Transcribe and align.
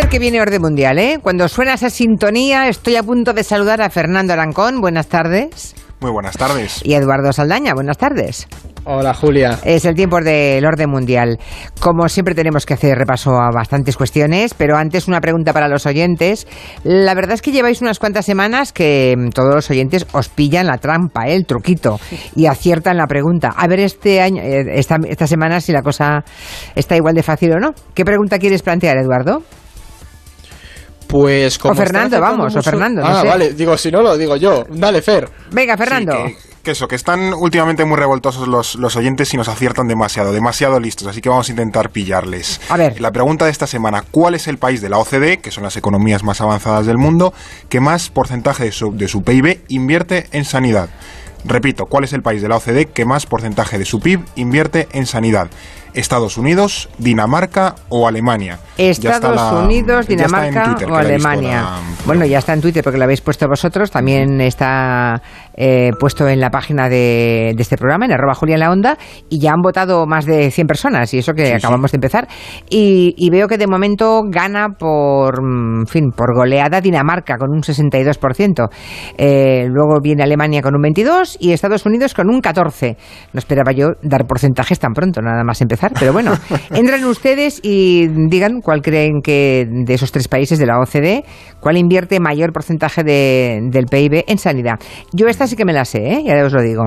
ser 0.00 0.08
que 0.08 0.20
viene 0.20 0.40
orden 0.40 0.62
mundial, 0.62 0.96
¿eh? 1.00 1.18
Cuando 1.20 1.48
suena 1.48 1.74
esa 1.74 1.90
sintonía, 1.90 2.68
estoy 2.68 2.94
a 2.94 3.02
punto 3.02 3.32
de 3.32 3.42
saludar 3.42 3.82
a 3.82 3.90
Fernando 3.90 4.32
Arancón. 4.32 4.80
Buenas 4.80 5.08
tardes. 5.08 5.74
Muy 6.00 6.12
buenas 6.12 6.36
tardes. 6.36 6.80
Y 6.84 6.94
Eduardo 6.94 7.32
Saldaña. 7.32 7.74
Buenas 7.74 7.98
tardes. 7.98 8.46
Hola 8.84 9.12
Julia. 9.12 9.58
Es 9.64 9.84
el 9.86 9.96
tiempo 9.96 10.20
del 10.20 10.64
orden 10.64 10.88
mundial. 10.88 11.40
Como 11.80 12.08
siempre 12.08 12.36
tenemos 12.36 12.64
que 12.64 12.74
hacer 12.74 12.96
repaso 12.96 13.32
a 13.40 13.50
bastantes 13.50 13.96
cuestiones, 13.96 14.54
pero 14.54 14.76
antes 14.76 15.08
una 15.08 15.20
pregunta 15.20 15.52
para 15.52 15.66
los 15.66 15.84
oyentes. 15.84 16.46
La 16.84 17.14
verdad 17.14 17.32
es 17.32 17.42
que 17.42 17.50
lleváis 17.50 17.82
unas 17.82 17.98
cuantas 17.98 18.24
semanas 18.24 18.72
que 18.72 19.16
todos 19.34 19.52
los 19.52 19.68
oyentes 19.68 20.06
os 20.12 20.28
pillan 20.28 20.68
la 20.68 20.78
trampa, 20.78 21.26
¿eh? 21.26 21.34
el 21.34 21.44
truquito, 21.44 21.98
y 22.36 22.46
aciertan 22.46 22.96
la 22.96 23.08
pregunta. 23.08 23.52
A 23.56 23.66
ver 23.66 23.80
este 23.80 24.20
año, 24.20 24.42
eh, 24.42 24.64
esta, 24.74 24.98
esta 25.08 25.26
semana 25.26 25.60
si 25.60 25.72
la 25.72 25.82
cosa 25.82 26.22
está 26.76 26.94
igual 26.94 27.16
de 27.16 27.24
fácil 27.24 27.50
o 27.54 27.58
no. 27.58 27.70
¿Qué 27.94 28.04
pregunta 28.04 28.38
quieres 28.38 28.62
plantear, 28.62 28.96
Eduardo? 28.98 29.42
Pues 31.08 31.58
como 31.58 31.72
O 31.72 31.74
Fernando, 31.76 32.20
vamos, 32.20 32.54
o 32.54 32.62
Fernando, 32.62 33.00
no 33.02 33.08
Ah, 33.08 33.22
sé. 33.22 33.26
vale, 33.26 33.52
digo, 33.54 33.76
si 33.78 33.90
no 33.90 34.02
lo 34.02 34.16
digo 34.16 34.36
yo. 34.36 34.64
Dale, 34.70 35.00
Fer. 35.02 35.28
Venga, 35.50 35.76
Fernando. 35.76 36.12
Sí, 36.26 36.34
que, 36.34 36.62
que 36.62 36.70
eso, 36.72 36.86
que 36.86 36.96
están 36.96 37.32
últimamente 37.32 37.84
muy 37.86 37.96
revoltosos 37.96 38.46
los, 38.46 38.74
los 38.74 38.94
oyentes 38.94 39.32
y 39.32 39.38
nos 39.38 39.48
aciertan 39.48 39.88
demasiado, 39.88 40.32
demasiado 40.32 40.78
listos, 40.78 41.08
así 41.08 41.22
que 41.22 41.30
vamos 41.30 41.48
a 41.48 41.52
intentar 41.52 41.88
pillarles. 41.90 42.60
A 42.68 42.76
ver. 42.76 43.00
La 43.00 43.10
pregunta 43.10 43.46
de 43.46 43.50
esta 43.50 43.66
semana, 43.66 44.04
¿cuál 44.10 44.34
es 44.34 44.46
el 44.48 44.58
país 44.58 44.82
de 44.82 44.90
la 44.90 44.98
OCDE, 44.98 45.38
que 45.38 45.50
son 45.50 45.64
las 45.64 45.78
economías 45.78 46.22
más 46.22 46.42
avanzadas 46.42 46.84
del 46.84 46.98
mundo, 46.98 47.32
que 47.70 47.80
más 47.80 48.10
porcentaje 48.10 48.64
de 48.64 48.72
su, 48.72 48.90
de 48.94 49.08
su 49.08 49.22
PIB 49.22 49.62
invierte 49.68 50.26
en 50.32 50.44
sanidad? 50.44 50.90
Repito, 51.44 51.84
¿cuál 51.86 52.04
es 52.04 52.12
el 52.12 52.20
país 52.20 52.42
de 52.42 52.48
la 52.48 52.56
OCDE 52.56 52.86
que 52.86 53.06
más 53.06 53.24
porcentaje 53.24 53.78
de 53.78 53.84
su 53.86 54.00
PIB 54.00 54.20
invierte 54.36 54.88
en 54.92 55.06
sanidad? 55.06 55.48
¿Estados 55.98 56.36
Unidos, 56.38 56.88
Dinamarca 56.98 57.74
o 57.88 58.06
Alemania? 58.06 58.58
Estados 58.76 59.34
la- 59.34 59.52
Unidos, 59.54 60.06
Dinamarca 60.06 60.62
Twitter, 60.64 60.90
o 60.90 60.96
Alemania. 60.96 61.62
la- 61.62 61.78
Bueno, 62.06 62.24
ya 62.24 62.38
está 62.38 62.52
en 62.52 62.60
Twitter 62.60 62.84
porque 62.84 62.98
lo 62.98 63.04
habéis 63.04 63.20
puesto 63.20 63.48
vosotros. 63.48 63.90
También 63.90 64.40
está 64.40 65.20
eh, 65.60 65.90
puesto 65.98 66.26
en 66.28 66.40
la 66.40 66.50
página 66.50 66.88
de, 66.88 67.52
de 67.56 67.62
este 67.62 67.76
programa, 67.76 68.06
en 68.06 68.12
arroba 68.12 68.34
Julia 68.34 68.54
en 68.54 68.60
la 68.60 68.70
Onda, 68.70 68.96
y 69.28 69.40
ya 69.40 69.50
han 69.50 69.60
votado 69.60 70.06
más 70.06 70.24
de 70.24 70.50
100 70.52 70.66
personas, 70.68 71.12
y 71.12 71.18
eso 71.18 71.32
que 71.34 71.46
Sí, 71.46 71.52
acabamos 71.52 71.90
de 71.92 71.96
empezar. 71.96 72.28
Y, 72.70 73.14
y 73.18 73.28
veo 73.30 73.48
que 73.48 73.58
de 73.58 73.66
momento 73.66 74.22
gana 74.30 74.68
por, 74.78 75.42
mm, 75.42 75.80
en 75.80 75.86
fin, 75.88 76.10
por 76.16 76.34
goleada 76.34 76.80
Dinamarca 76.80 77.36
con 77.36 77.50
un 77.50 77.62
62%. 77.62 78.68
Eh, 79.16 79.66
luego 79.68 80.00
viene 80.00 80.22
Alemania 80.22 80.62
con 80.62 80.74
un 80.76 80.82
22% 80.82 81.36
y 81.40 81.50
Estados 81.52 81.84
Unidos 81.86 82.14
con 82.14 82.30
un 82.30 82.40
14%. 82.40 82.96
No 83.32 83.38
esperaba 83.38 83.72
yo 83.72 83.88
dar 84.02 84.26
porcentajes 84.26 84.78
tan 84.78 84.92
pronto, 84.92 85.20
nada 85.20 85.42
más 85.42 85.60
empezar, 85.60 85.92
pero 85.98 86.12
bueno, 86.12 86.32
entran 86.70 87.04
ustedes 87.04 87.58
y 87.64 88.06
digan 88.28 88.60
cuál 88.62 88.80
creen 88.82 89.20
que 89.22 89.66
de 89.68 89.94
esos 89.94 90.12
tres 90.12 90.28
países 90.28 90.58
de 90.60 90.66
la 90.66 90.78
OCDE, 90.78 91.24
cuál 91.58 91.76
invierte 91.76 92.20
mayor 92.20 92.52
porcentaje 92.52 93.02
de- 93.02 93.60
del 93.72 93.86
PIB 93.86 94.24
en 94.28 94.38
sanidad. 94.38 94.78
Yo 95.12 95.26
esta 95.26 95.47
sí 95.48 95.56
que 95.56 95.64
me 95.64 95.72
la 95.72 95.84
sé, 95.84 95.98
¿eh? 95.98 96.22
ya 96.26 96.44
os 96.44 96.52
lo 96.52 96.62
digo. 96.62 96.84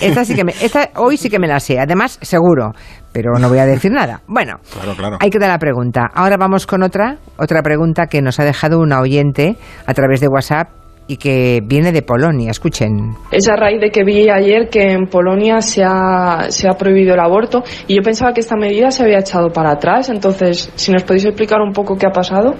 Esta 0.00 0.24
sí 0.24 0.34
que 0.34 0.44
me, 0.44 0.52
esta 0.60 0.90
hoy 0.96 1.16
sí 1.16 1.30
que 1.30 1.38
me 1.38 1.48
la 1.48 1.60
sé, 1.60 1.78
además 1.78 2.18
seguro, 2.20 2.72
pero 3.12 3.32
no 3.38 3.48
voy 3.48 3.58
a 3.58 3.66
decir 3.66 3.90
nada. 3.92 4.20
Bueno, 4.26 4.58
Claro, 4.72 4.94
claro. 4.96 5.16
hay 5.20 5.30
que 5.30 5.38
dar 5.38 5.48
la 5.50 5.58
pregunta. 5.58 6.02
Ahora 6.14 6.36
vamos 6.36 6.66
con 6.66 6.82
otra, 6.82 7.18
otra 7.38 7.62
pregunta 7.62 8.06
que 8.06 8.20
nos 8.20 8.38
ha 8.40 8.44
dejado 8.44 8.78
una 8.80 9.00
oyente 9.00 9.56
a 9.86 9.94
través 9.94 10.20
de 10.20 10.28
WhatsApp 10.28 10.68
y 11.06 11.18
que 11.18 11.60
viene 11.62 11.92
de 11.92 12.00
Polonia. 12.00 12.50
Escuchen. 12.50 13.14
Es 13.30 13.46
a 13.48 13.56
raíz 13.56 13.78
de 13.78 13.90
que 13.90 14.04
vi 14.04 14.30
ayer 14.30 14.70
que 14.70 14.92
en 14.92 15.06
Polonia 15.06 15.60
se 15.60 15.82
ha, 15.84 16.46
se 16.48 16.66
ha 16.66 16.72
prohibido 16.72 17.12
el 17.12 17.20
aborto 17.20 17.62
y 17.86 17.96
yo 17.96 18.02
pensaba 18.02 18.32
que 18.32 18.40
esta 18.40 18.56
medida 18.56 18.90
se 18.90 19.02
había 19.02 19.18
echado 19.18 19.50
para 19.50 19.72
atrás. 19.72 20.08
Entonces, 20.08 20.72
si 20.74 20.92
nos 20.92 21.02
podéis 21.02 21.26
explicar 21.26 21.60
un 21.60 21.72
poco 21.72 21.96
qué 21.96 22.06
ha 22.06 22.10
pasado. 22.10 22.54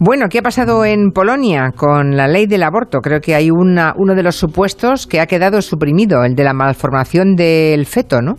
Bueno, 0.00 0.28
¿qué 0.30 0.38
ha 0.38 0.42
pasado 0.42 0.84
en 0.84 1.10
Polonia 1.10 1.72
con 1.74 2.16
la 2.16 2.28
ley 2.28 2.46
del 2.46 2.62
aborto? 2.62 3.00
Creo 3.00 3.20
que 3.20 3.34
hay 3.34 3.50
una, 3.50 3.94
uno 3.96 4.14
de 4.14 4.22
los 4.22 4.36
supuestos 4.36 5.08
que 5.08 5.18
ha 5.18 5.26
quedado 5.26 5.60
suprimido, 5.60 6.22
el 6.22 6.36
de 6.36 6.44
la 6.44 6.52
malformación 6.52 7.34
del 7.34 7.84
feto, 7.84 8.22
¿no? 8.22 8.36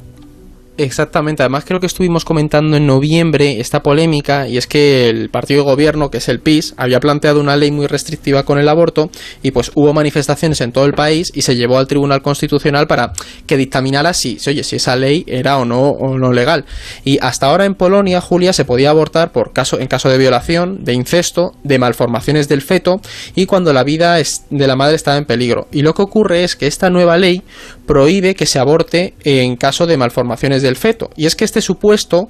Exactamente, 0.80 1.44
además 1.44 1.66
creo 1.68 1.82
que 1.82 1.88
estuvimos 1.88 2.24
comentando 2.24 2.78
en 2.78 2.88
noviembre 2.88 3.60
esta 3.60 3.84
polémica 3.84 4.48
y 4.48 4.56
es 4.58 4.66
que 4.66 5.10
el 5.10 5.30
partido 5.30 5.62
de 5.62 5.70
gobierno, 5.70 6.10
que 6.10 6.20
es 6.20 6.30
el 6.30 6.40
PIS, 6.40 6.74
había 6.78 7.02
planteado 7.02 7.42
una 7.42 7.58
ley 7.58 7.70
muy 7.70 7.86
restrictiva 7.86 8.44
con 8.44 8.58
el 8.58 8.70
aborto 8.70 9.12
y 9.44 9.52
pues 9.52 9.74
hubo 9.76 9.94
manifestaciones 9.94 10.62
en 10.62 10.72
todo 10.72 10.86
el 10.86 10.94
país 10.94 11.34
y 11.36 11.42
se 11.42 11.58
llevó 11.58 11.80
al 11.80 11.88
Tribunal 11.88 12.22
Constitucional 12.22 12.88
para 12.88 13.12
que 13.46 13.58
dictaminara 13.58 14.14
si, 14.14 14.38
oye, 14.48 14.64
si 14.64 14.78
esa 14.78 14.96
ley 14.96 15.26
era 15.28 15.58
o 15.58 15.66
no, 15.66 15.82
o 15.82 16.18
no 16.18 16.32
legal. 16.32 16.64
Y 17.04 17.18
hasta 17.22 17.48
ahora 17.48 17.66
en 17.66 17.76
Polonia, 17.76 18.22
Julia, 18.22 18.54
se 18.54 18.64
podía 18.64 18.92
abortar 18.92 19.34
por 19.34 19.52
caso, 19.52 19.82
en 19.82 19.88
caso 19.88 20.08
de 20.08 20.18
violación, 20.18 20.86
de 20.86 20.94
incesto, 20.94 21.56
de 21.62 21.78
malformaciones 21.78 22.48
del 22.48 22.62
feto 22.62 23.02
y 23.36 23.48
cuando 23.48 23.74
la 23.74 23.84
vida 23.84 24.16
de 24.16 24.68
la 24.68 24.78
madre 24.78 24.96
estaba 24.96 25.18
en 25.18 25.26
peligro. 25.26 25.68
Y 25.74 25.82
lo 25.82 25.94
que 25.94 26.04
ocurre 26.04 26.46
es 26.46 26.56
que 26.56 26.68
esta 26.68 26.90
nueva 26.90 27.18
ley 27.18 27.44
prohíbe 27.90 28.36
que 28.36 28.46
se 28.46 28.60
aborte 28.60 29.16
en 29.24 29.56
caso 29.56 29.88
de 29.88 29.98
malformaciones 29.98 30.62
del 30.62 30.76
feto. 30.76 31.10
Y 31.16 31.26
es 31.26 31.36
que 31.36 31.44
este 31.44 31.60
supuesto 31.60 32.30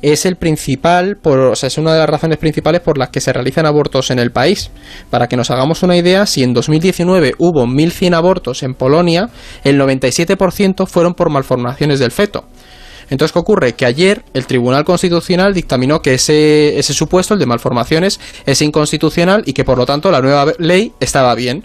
es 0.00 0.24
el 0.24 0.36
principal, 0.36 1.18
por, 1.22 1.38
o 1.40 1.54
sea, 1.54 1.66
es 1.66 1.76
una 1.76 1.92
de 1.92 1.98
las 1.98 2.08
razones 2.08 2.38
principales 2.38 2.80
por 2.80 2.96
las 2.96 3.10
que 3.10 3.20
se 3.20 3.30
realizan 3.30 3.66
abortos 3.66 4.10
en 4.10 4.18
el 4.18 4.32
país. 4.32 4.70
Para 5.10 5.26
que 5.26 5.36
nos 5.36 5.50
hagamos 5.50 5.82
una 5.82 5.94
idea, 5.94 6.24
si 6.24 6.42
en 6.42 6.54
2019 6.54 7.34
hubo 7.36 7.66
1.100 7.66 8.14
abortos 8.14 8.62
en 8.62 8.72
Polonia, 8.72 9.28
el 9.62 9.78
97% 9.78 10.86
fueron 10.86 11.12
por 11.12 11.28
malformaciones 11.28 11.98
del 11.98 12.10
feto. 12.10 12.46
Entonces, 13.10 13.34
¿qué 13.34 13.38
ocurre? 13.40 13.74
Que 13.74 13.84
ayer 13.84 14.24
el 14.32 14.46
Tribunal 14.46 14.86
Constitucional 14.86 15.52
dictaminó 15.52 16.00
que 16.00 16.14
ese, 16.14 16.78
ese 16.78 16.94
supuesto, 16.94 17.34
el 17.34 17.40
de 17.40 17.44
malformaciones, 17.44 18.20
es 18.46 18.62
inconstitucional 18.62 19.42
y 19.44 19.52
que 19.52 19.64
por 19.64 19.76
lo 19.76 19.84
tanto 19.84 20.10
la 20.10 20.22
nueva 20.22 20.50
ley 20.58 20.92
estaba 20.98 21.34
bien. 21.34 21.62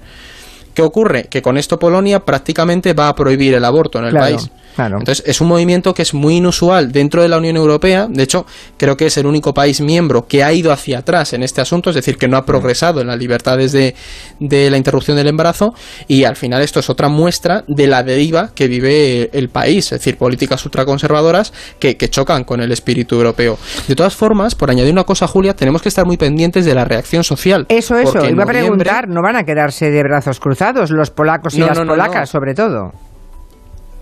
¿Qué 0.79 0.83
ocurre? 0.83 1.25
Que 1.25 1.41
con 1.41 1.57
esto 1.57 1.77
Polonia 1.77 2.21
prácticamente 2.21 2.93
va 2.93 3.09
a 3.09 3.15
prohibir 3.15 3.53
el 3.53 3.65
aborto 3.65 3.99
en 3.99 4.05
el 4.05 4.11
Claro, 4.11 4.37
país. 4.37 4.49
Claro. 4.75 4.97
Entonces 4.99 5.23
es 5.25 5.41
un 5.41 5.47
movimiento 5.47 5.93
que 5.93 6.01
es 6.01 6.13
muy 6.13 6.37
inusual 6.37 6.91
dentro 6.91 7.21
de 7.21 7.29
la 7.29 7.37
Unión 7.37 7.57
Europea. 7.57 8.07
De 8.09 8.23
hecho, 8.23 8.45
creo 8.77 8.95
que 8.97 9.07
es 9.07 9.17
el 9.17 9.25
único 9.25 9.53
país 9.53 9.81
miembro 9.81 10.27
que 10.27 10.43
ha 10.43 10.51
ido 10.53 10.71
hacia 10.71 10.99
atrás 10.99 11.33
en 11.33 11.43
este 11.43 11.61
asunto, 11.61 11.89
es 11.89 11.95
decir, 11.95 12.17
que 12.17 12.27
no 12.27 12.37
ha 12.37 12.45
progresado 12.45 13.01
en 13.01 13.07
las 13.07 13.17
libertades 13.17 13.71
de, 13.71 13.95
de 14.39 14.69
la 14.69 14.77
interrupción 14.77 15.17
del 15.17 15.27
embarazo. 15.27 15.73
Y 16.07 16.23
al 16.23 16.35
final 16.35 16.61
esto 16.61 16.79
es 16.79 16.89
otra 16.89 17.09
muestra 17.09 17.63
de 17.67 17.87
la 17.87 18.03
deriva 18.03 18.51
que 18.53 18.67
vive 18.67 19.29
el 19.33 19.49
país, 19.49 19.85
es 19.85 19.99
decir, 19.99 20.17
políticas 20.17 20.63
ultraconservadoras 20.65 21.53
que, 21.79 21.97
que 21.97 22.09
chocan 22.09 22.43
con 22.43 22.61
el 22.61 22.71
espíritu 22.71 23.15
europeo. 23.15 23.57
De 23.87 23.95
todas 23.95 24.15
formas, 24.15 24.55
por 24.55 24.69
añadir 24.69 24.93
una 24.93 25.03
cosa, 25.03 25.27
Julia, 25.27 25.55
tenemos 25.55 25.81
que 25.81 25.89
estar 25.89 26.05
muy 26.05 26.17
pendientes 26.17 26.65
de 26.65 26.75
la 26.75 26.85
reacción 26.85 27.23
social. 27.23 27.65
Eso, 27.69 27.97
eso, 27.97 28.25
iba 28.25 28.43
a 28.43 28.47
preguntar, 28.47 29.07
¿no 29.07 29.21
van 29.21 29.35
a 29.35 29.43
quedarse 29.43 29.89
de 29.91 30.03
brazos 30.03 30.39
cruzados 30.39 30.91
los 30.91 31.11
polacos 31.11 31.55
y 31.55 31.59
No, 31.59 31.67
las 31.67 31.77
no, 31.77 31.85
no, 31.85 31.91
polacas, 31.93 32.29
sobre 32.29 32.53
todo? 32.53 32.91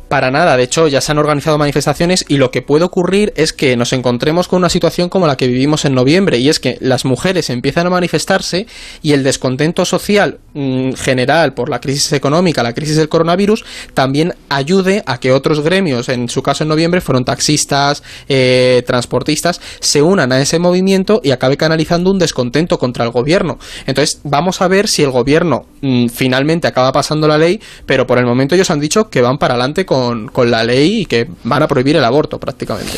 Para 0.07 0.31
nada, 0.31 0.55
de 0.55 0.63
hecho 0.63 0.87
ya 0.87 1.01
se 1.01 1.11
han 1.11 1.17
organizado 1.17 1.57
manifestaciones 1.57 2.23
y 2.29 2.37
lo 2.37 2.49
que 2.49 2.61
puede 2.61 2.85
ocurrir 2.85 3.33
es 3.35 3.51
que 3.51 3.75
nos 3.75 3.91
encontremos 3.91 4.47
con 4.47 4.57
una 4.57 4.69
situación 4.69 5.09
como 5.09 5.27
la 5.27 5.35
que 5.35 5.47
vivimos 5.47 5.83
en 5.83 5.95
noviembre 5.95 6.37
y 6.37 6.47
es 6.47 6.61
que 6.61 6.77
las 6.79 7.03
mujeres 7.03 7.49
empiezan 7.49 7.87
a 7.87 7.89
manifestarse 7.89 8.67
y 9.01 9.11
el 9.11 9.23
descontento 9.23 9.83
social 9.83 10.39
mm, 10.53 10.93
general 10.93 11.53
por 11.53 11.67
la 11.67 11.81
crisis 11.81 12.13
económica, 12.13 12.63
la 12.63 12.73
crisis 12.73 12.95
del 12.95 13.09
coronavirus, 13.09 13.65
también 13.93 14.33
ayude 14.47 15.03
a 15.05 15.19
que 15.19 15.33
otros 15.33 15.59
gremios, 15.59 16.07
en 16.07 16.29
su 16.29 16.41
caso 16.41 16.63
en 16.63 16.69
noviembre 16.69 17.01
fueron 17.01 17.25
taxistas, 17.25 18.01
eh, 18.29 18.83
transportistas, 18.87 19.59
se 19.81 20.01
unan 20.01 20.31
a 20.31 20.39
ese 20.39 20.57
movimiento 20.57 21.19
y 21.21 21.31
acabe 21.31 21.57
canalizando 21.57 22.11
un 22.11 22.19
descontento 22.19 22.79
contra 22.79 23.03
el 23.03 23.11
gobierno. 23.11 23.59
Entonces 23.85 24.21
vamos 24.23 24.61
a 24.61 24.69
ver 24.69 24.87
si 24.87 25.03
el 25.03 25.11
gobierno 25.11 25.65
mm, 25.81 26.07
finalmente 26.07 26.67
acaba 26.67 26.93
pasando 26.93 27.27
la 27.27 27.37
ley, 27.37 27.59
pero 27.85 28.07
por 28.07 28.19
el 28.19 28.25
momento 28.25 28.55
ellos 28.55 28.71
han 28.71 28.79
dicho 28.79 29.09
que 29.09 29.21
van 29.21 29.37
para 29.37 29.55
adelante 29.55 29.85
con, 29.85 29.96
con 30.31 30.51
la 30.51 30.63
ley 30.63 31.01
y 31.01 31.05
que 31.05 31.27
van 31.43 31.63
a 31.63 31.67
prohibir 31.67 31.95
el 31.95 32.03
aborto 32.03 32.39
prácticamente. 32.39 32.93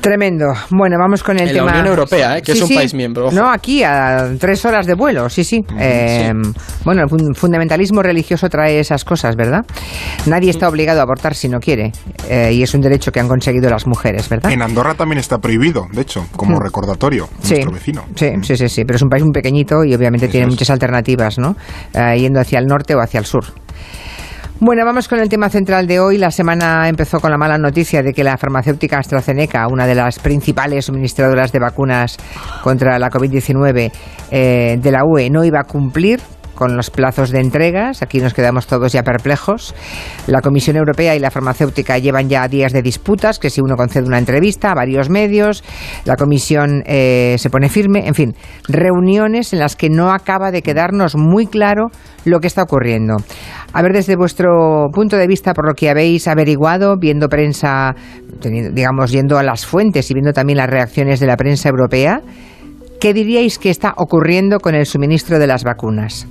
Tremendo. 0.00 0.46
Bueno, 0.70 0.96
vamos 1.00 1.20
con 1.24 1.36
el 1.36 1.48
En 1.48 1.54
la 1.56 1.60
tema. 1.62 1.70
Unión 1.72 1.86
Europea, 1.86 2.38
¿eh? 2.38 2.42
que 2.42 2.52
es 2.52 2.62
un 2.62 2.68
país 2.68 2.94
miembro, 2.94 3.26
ojo. 3.26 3.34
No, 3.34 3.50
aquí 3.50 3.82
a 3.82 4.30
tres 4.38 4.64
horas 4.64 4.86
de 4.86 4.94
vuelo, 4.94 5.28
sí, 5.28 5.42
sí. 5.42 5.64
Eh, 5.80 6.32
Bueno, 6.84 7.02
el 7.02 7.08
fun- 7.08 7.34
fundamentalismo 7.34 8.02
religioso 8.02 8.48
trae 8.48 8.78
esas 8.78 9.04
cosas, 9.04 9.34
¿verdad? 9.34 9.62
Nadie 10.26 10.50
está 10.50 10.68
obligado 10.68 11.00
a 11.00 11.02
abortar 11.02 11.34
si 11.34 11.48
no 11.48 11.58
quiere. 11.58 11.90
eh, 12.28 12.52
y 12.52 12.62
es 12.62 12.72
un 12.74 12.82
derecho 12.82 13.10
que 13.10 13.18
han 13.18 13.26
conseguido 13.26 13.68
las 13.68 13.86
mujeres, 13.86 14.28
¿verdad? 14.28 14.52
En 14.52 14.62
Andorra 14.62 14.94
también 14.94 15.18
está 15.18 15.38
prohibido, 15.38 15.86
de 15.92 16.02
hecho, 16.02 16.26
como 16.36 16.60
recordatorio, 16.60 17.28
Sí, 17.42 17.54
nuestro 17.54 17.72
vecino. 17.72 18.04
sí, 18.14 18.30
sí, 18.42 18.56
sí, 18.56 18.68
sí, 18.68 18.84
pero 18.84 18.96
es 18.96 19.02
un 19.02 19.08
país 19.08 19.24
muy 19.24 19.32
pequeñito 19.32 19.82
y 19.84 19.92
obviamente 19.94 20.26
Eso 20.26 20.32
tiene 20.32 20.46
es. 20.46 20.52
muchas 20.52 20.70
alternativas, 20.70 21.38
¿no? 21.38 21.56
Eh, 21.94 22.18
yendo 22.20 22.38
hacia 22.40 22.58
el 22.60 22.66
norte 22.66 22.94
o 22.94 23.00
hacia 23.00 23.18
el 23.18 23.26
sur. 23.26 23.44
Bueno, 24.58 24.86
vamos 24.86 25.06
con 25.06 25.18
el 25.18 25.28
tema 25.28 25.50
central 25.50 25.86
de 25.86 26.00
hoy. 26.00 26.16
La 26.16 26.30
semana 26.30 26.88
empezó 26.88 27.20
con 27.20 27.30
la 27.30 27.36
mala 27.36 27.58
noticia 27.58 28.02
de 28.02 28.14
que 28.14 28.24
la 28.24 28.38
farmacéutica 28.38 28.98
AstraZeneca, 28.98 29.66
una 29.68 29.86
de 29.86 29.94
las 29.94 30.18
principales 30.18 30.86
suministradoras 30.86 31.52
de 31.52 31.58
vacunas 31.58 32.16
contra 32.62 32.98
la 32.98 33.10
COVID-19 33.10 33.92
eh, 34.30 34.78
de 34.80 34.90
la 34.90 35.04
UE, 35.04 35.28
no 35.28 35.44
iba 35.44 35.60
a 35.60 35.64
cumplir 35.64 36.20
con 36.56 36.76
los 36.76 36.90
plazos 36.90 37.30
de 37.30 37.38
entregas. 37.38 38.02
Aquí 38.02 38.18
nos 38.18 38.34
quedamos 38.34 38.66
todos 38.66 38.92
ya 38.92 39.04
perplejos. 39.04 39.76
La 40.26 40.40
Comisión 40.40 40.76
Europea 40.76 41.14
y 41.14 41.20
la 41.20 41.30
farmacéutica 41.30 41.98
llevan 41.98 42.28
ya 42.28 42.48
días 42.48 42.72
de 42.72 42.82
disputas, 42.82 43.38
que 43.38 43.50
si 43.50 43.60
uno 43.60 43.76
concede 43.76 44.06
una 44.06 44.18
entrevista 44.18 44.72
a 44.72 44.74
varios 44.74 45.08
medios, 45.08 45.62
la 46.04 46.16
Comisión 46.16 46.82
eh, 46.86 47.36
se 47.38 47.50
pone 47.50 47.68
firme. 47.68 48.08
En 48.08 48.14
fin, 48.14 48.34
reuniones 48.66 49.52
en 49.52 49.60
las 49.60 49.76
que 49.76 49.88
no 49.88 50.10
acaba 50.10 50.50
de 50.50 50.62
quedarnos 50.62 51.14
muy 51.14 51.46
claro 51.46 51.90
lo 52.24 52.40
que 52.40 52.48
está 52.48 52.62
ocurriendo. 52.62 53.16
A 53.72 53.82
ver, 53.82 53.92
desde 53.92 54.16
vuestro 54.16 54.88
punto 54.92 55.16
de 55.16 55.26
vista, 55.26 55.54
por 55.54 55.66
lo 55.66 55.74
que 55.74 55.90
habéis 55.90 56.26
averiguado, 56.28 56.96
viendo 56.98 57.28
prensa, 57.28 57.94
digamos, 58.40 59.12
yendo 59.12 59.38
a 59.38 59.42
las 59.42 59.66
fuentes 59.66 60.10
y 60.10 60.14
viendo 60.14 60.32
también 60.32 60.58
las 60.58 60.70
reacciones 60.70 61.20
de 61.20 61.26
la 61.26 61.36
prensa 61.36 61.68
europea, 61.68 62.20
¿qué 63.00 63.12
diríais 63.12 63.58
que 63.58 63.70
está 63.70 63.92
ocurriendo 63.96 64.58
con 64.60 64.74
el 64.74 64.86
suministro 64.86 65.38
de 65.38 65.46
las 65.46 65.62
vacunas? 65.62 66.26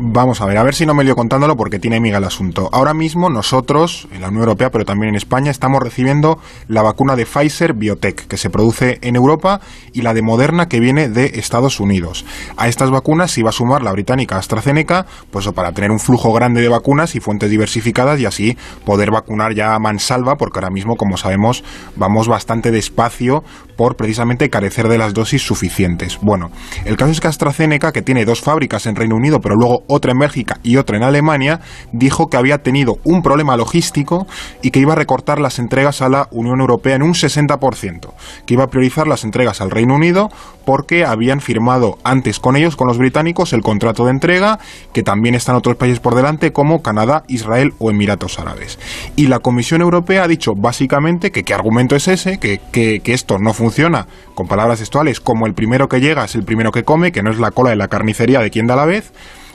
Vamos 0.00 0.40
a 0.40 0.46
ver, 0.46 0.56
a 0.58 0.62
ver 0.62 0.76
si 0.76 0.86
no 0.86 0.94
me 0.94 1.02
lío 1.02 1.16
contándolo 1.16 1.56
porque 1.56 1.80
tiene 1.80 1.98
miga 1.98 2.18
el 2.18 2.24
asunto. 2.24 2.68
Ahora 2.72 2.94
mismo 2.94 3.30
nosotros, 3.30 4.06
en 4.12 4.20
la 4.20 4.28
Unión 4.28 4.44
Europea, 4.44 4.70
pero 4.70 4.84
también 4.84 5.08
en 5.08 5.16
España, 5.16 5.50
estamos 5.50 5.82
recibiendo 5.82 6.38
la 6.68 6.82
vacuna 6.82 7.16
de 7.16 7.26
Pfizer 7.26 7.72
Biotech, 7.74 8.28
que 8.28 8.36
se 8.36 8.48
produce 8.48 8.98
en 9.02 9.16
Europa, 9.16 9.60
y 9.92 10.02
la 10.02 10.14
de 10.14 10.22
Moderna, 10.22 10.68
que 10.68 10.78
viene 10.78 11.08
de 11.08 11.32
Estados 11.34 11.80
Unidos. 11.80 12.24
A 12.56 12.68
estas 12.68 12.92
vacunas 12.92 13.32
se 13.32 13.40
iba 13.40 13.48
a 13.48 13.52
sumar 13.52 13.82
la 13.82 13.90
británica 13.90 14.36
AstraZeneca, 14.36 15.04
pues 15.32 15.48
para 15.48 15.72
tener 15.72 15.90
un 15.90 15.98
flujo 15.98 16.32
grande 16.32 16.60
de 16.60 16.68
vacunas 16.68 17.16
y 17.16 17.20
fuentes 17.20 17.50
diversificadas 17.50 18.20
y 18.20 18.26
así 18.26 18.56
poder 18.84 19.10
vacunar 19.10 19.52
ya 19.52 19.74
a 19.74 19.80
mansalva, 19.80 20.36
porque 20.36 20.60
ahora 20.60 20.70
mismo, 20.70 20.94
como 20.94 21.16
sabemos, 21.16 21.64
vamos 21.96 22.28
bastante 22.28 22.70
despacio 22.70 23.42
por 23.76 23.96
precisamente 23.96 24.50
carecer 24.50 24.88
de 24.88 24.98
las 24.98 25.14
dosis 25.14 25.42
suficientes. 25.42 26.18
Bueno, 26.20 26.50
el 26.84 26.96
caso 26.96 27.12
es 27.12 27.20
que 27.20 27.28
AstraZeneca, 27.28 27.92
que 27.92 28.02
tiene 28.02 28.24
dos 28.24 28.40
fábricas 28.40 28.86
en 28.86 28.96
Reino 28.96 29.16
Unido, 29.16 29.40
pero 29.40 29.54
luego 29.54 29.84
otra 29.88 30.12
en 30.12 30.20
Bélgica 30.20 30.60
y 30.62 30.76
otra 30.76 30.96
en 30.96 31.02
Alemania, 31.02 31.60
dijo 31.92 32.30
que 32.30 32.36
había 32.36 32.62
tenido 32.62 32.98
un 33.04 33.22
problema 33.22 33.56
logístico 33.56 34.26
y 34.62 34.70
que 34.70 34.78
iba 34.80 34.92
a 34.92 34.96
recortar 34.96 35.40
las 35.40 35.58
entregas 35.58 36.00
a 36.02 36.08
la 36.08 36.28
Unión 36.30 36.60
Europea 36.60 36.94
en 36.94 37.02
un 37.02 37.14
60%, 37.14 38.12
que 38.46 38.54
iba 38.54 38.64
a 38.64 38.70
priorizar 38.70 39.08
las 39.08 39.24
entregas 39.24 39.60
al 39.60 39.70
Reino 39.70 39.94
Unido 39.94 40.30
porque 40.64 41.04
habían 41.04 41.40
firmado 41.40 41.98
antes 42.04 42.40
con 42.40 42.54
ellos, 42.54 42.76
con 42.76 42.88
los 42.88 42.98
británicos, 42.98 43.54
el 43.54 43.62
contrato 43.62 44.04
de 44.04 44.10
entrega, 44.10 44.58
que 44.92 45.02
también 45.02 45.34
están 45.34 45.56
otros 45.56 45.76
países 45.76 45.98
por 45.98 46.14
delante 46.14 46.52
como 46.52 46.82
Canadá, 46.82 47.24
Israel 47.26 47.72
o 47.78 47.90
Emiratos 47.90 48.38
Árabes. 48.38 48.78
Y 49.16 49.28
la 49.28 49.38
Comisión 49.38 49.80
Europea 49.80 50.24
ha 50.24 50.28
dicho 50.28 50.54
básicamente 50.54 51.30
que 51.30 51.42
qué 51.42 51.54
argumento 51.54 51.96
es 51.96 52.08
ese, 52.08 52.38
que, 52.38 52.60
que, 52.70 53.00
esto 53.14 53.38
no 53.38 53.54
funciona, 53.54 54.06
con 54.34 54.46
palabras 54.46 54.78
textuales, 54.80 55.20
como 55.20 55.46
el 55.46 55.54
primero 55.54 55.88
que 55.88 56.00
llega 56.00 56.24
es 56.24 56.34
el 56.34 56.44
primero 56.44 56.70
que 56.70 56.84
come, 56.84 57.12
que 57.12 57.22
no 57.22 57.30
es 57.30 57.38
la 57.38 57.50
cola 57.50 57.70
de 57.70 57.76
la 57.76 57.88
carnicería 57.88 58.40
de 58.40 58.50
quien 58.50 58.66
da 58.66 58.76
la 58.76 58.84
vez, 58.84 59.12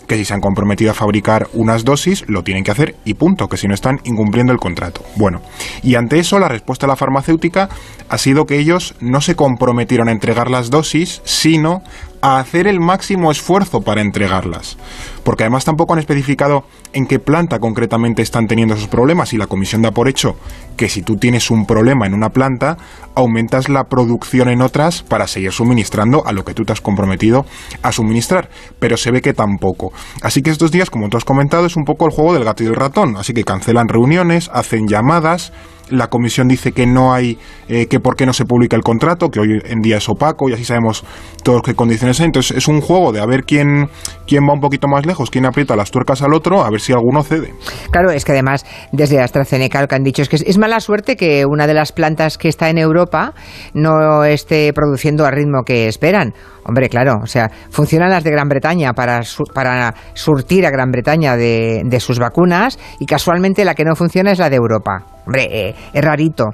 que 0.07 0.17
si 0.17 0.25
se 0.25 0.33
han 0.33 0.41
comprometido 0.41 0.91
a 0.91 0.93
fabricar 0.93 1.47
unas 1.53 1.83
dosis, 1.83 2.23
lo 2.27 2.43
tienen 2.43 2.63
que 2.63 2.71
hacer 2.71 2.95
y 3.05 3.13
punto, 3.13 3.47
que 3.47 3.57
si 3.57 3.67
no 3.67 3.73
están 3.73 3.99
incumpliendo 4.03 4.53
el 4.53 4.59
contrato. 4.59 5.01
Bueno, 5.15 5.41
y 5.81 5.95
ante 5.95 6.19
eso 6.19 6.39
la 6.39 6.47
respuesta 6.47 6.85
de 6.85 6.91
la 6.91 6.95
farmacéutica 6.95 7.69
ha 8.09 8.17
sido 8.17 8.45
que 8.45 8.59
ellos 8.59 8.95
no 8.99 9.21
se 9.21 9.35
comprometieron 9.35 10.09
a 10.09 10.11
entregar 10.11 10.49
las 10.49 10.69
dosis, 10.69 11.21
sino 11.23 11.81
a 12.23 12.39
hacer 12.39 12.67
el 12.67 12.79
máximo 12.79 13.31
esfuerzo 13.31 13.81
para 13.81 13.99
entregarlas. 13.99 14.77
Porque 15.25 15.43
además 15.43 15.65
tampoco 15.65 15.91
han 15.91 15.99
especificado 15.99 16.63
en 16.93 17.05
qué 17.05 17.19
planta 17.19 17.59
concretamente 17.59 18.21
están 18.21 18.47
teniendo 18.47 18.75
esos 18.75 18.87
problemas 18.87 19.33
y 19.33 19.37
la 19.37 19.47
comisión 19.47 19.81
da 19.81 19.91
por 19.91 20.07
hecho 20.07 20.37
que 20.77 20.87
si 20.87 21.01
tú 21.01 21.17
tienes 21.17 21.51
un 21.51 21.65
problema 21.65 22.05
en 22.05 22.13
una 22.13 22.29
planta, 22.29 22.77
aumentas 23.13 23.67
la 23.67 23.83
producción 23.89 24.47
en 24.47 24.61
otras 24.61 25.03
para 25.03 25.27
seguir 25.27 25.51
suministrando 25.51 26.25
a 26.25 26.31
lo 26.31 26.45
que 26.45 26.53
tú 26.53 26.63
te 26.63 26.71
has 26.71 26.79
comprometido 26.79 27.45
a 27.81 27.91
suministrar. 27.91 28.49
Pero 28.79 28.95
se 28.95 29.11
ve 29.11 29.21
que 29.21 29.33
tampoco. 29.33 29.91
Así 30.21 30.41
que 30.41 30.49
estos 30.49 30.71
días, 30.71 30.89
como 30.89 31.09
tú 31.09 31.17
has 31.17 31.25
comentado, 31.25 31.65
es 31.65 31.75
un 31.75 31.83
poco 31.83 32.05
el 32.05 32.13
juego 32.13 32.33
del 32.33 32.45
gato 32.45 32.63
y 32.63 32.67
del 32.67 32.75
ratón. 32.75 33.17
Así 33.17 33.33
que 33.33 33.43
cancelan 33.43 33.89
reuniones, 33.89 34.49
hacen 34.53 34.87
llamadas, 34.87 35.51
la 35.93 36.07
comisión 36.07 36.47
dice 36.47 36.71
que 36.71 36.85
no 36.85 37.13
hay, 37.13 37.37
eh, 37.67 37.87
que 37.87 37.99
por 37.99 38.15
qué 38.15 38.25
no 38.25 38.33
se 38.33 38.45
publica 38.45 38.75
el 38.75 38.81
contrato, 38.81 39.29
que 39.29 39.39
hoy 39.39 39.59
en 39.65 39.81
día 39.81 39.97
es 39.97 40.09
opaco 40.09 40.49
y 40.49 40.53
así 40.53 40.65
sabemos 40.65 41.05
todos 41.43 41.61
qué 41.61 41.75
condiciones 41.75 42.19
hay. 42.19 42.25
Entonces 42.25 42.57
es 42.57 42.67
un 42.67 42.81
juego 42.81 43.11
de 43.11 43.21
a 43.21 43.25
ver 43.25 43.43
quién, 43.43 43.89
quién 44.27 44.43
va 44.43 44.53
un 44.53 44.59
poquito 44.59 44.87
más 44.87 45.05
lejos, 45.05 45.29
quién 45.29 45.45
aprieta 45.45 45.75
las 45.75 45.91
tuercas 45.91 46.21
al 46.21 46.33
otro, 46.33 46.63
a 46.63 46.69
ver 46.69 46.81
si 46.81 46.93
alguno 46.93 47.23
cede. 47.23 47.53
Claro, 47.91 48.11
es 48.11 48.25
que 48.25 48.31
además 48.31 48.65
desde 48.91 49.21
AstraZeneca 49.21 49.81
lo 49.81 49.87
que 49.87 49.95
han 49.95 50.03
dicho 50.03 50.21
es 50.21 50.29
que 50.29 50.37
es 50.37 50.57
mala 50.57 50.79
suerte 50.79 51.15
que 51.15 51.45
una 51.45 51.67
de 51.67 51.73
las 51.73 51.91
plantas 51.91 52.37
que 52.37 52.49
está 52.49 52.69
en 52.69 52.77
Europa 52.77 53.33
no 53.73 54.23
esté 54.23 54.73
produciendo 54.73 55.25
al 55.25 55.33
ritmo 55.33 55.63
que 55.65 55.87
esperan. 55.87 56.33
Hombre, 56.65 56.89
claro, 56.89 57.19
o 57.21 57.27
sea, 57.27 57.51
funcionan 57.69 58.09
las 58.09 58.23
de 58.23 58.31
Gran 58.31 58.47
Bretaña 58.47 58.93
para, 58.93 59.21
para 59.53 59.93
surtir 60.13 60.65
a 60.65 60.71
Gran 60.71 60.91
Bretaña 60.91 61.35
de, 61.35 61.81
de 61.83 61.99
sus 61.99 62.19
vacunas 62.19 62.79
y 62.99 63.05
casualmente 63.05 63.65
la 63.65 63.75
que 63.75 63.83
no 63.83 63.95
funciona 63.95 64.31
es 64.31 64.39
la 64.39 64.49
de 64.49 64.55
Europa. 64.55 65.12
Hombre, 65.25 65.47
eh, 65.51 65.75
es 65.93 66.03
rarito. 66.03 66.49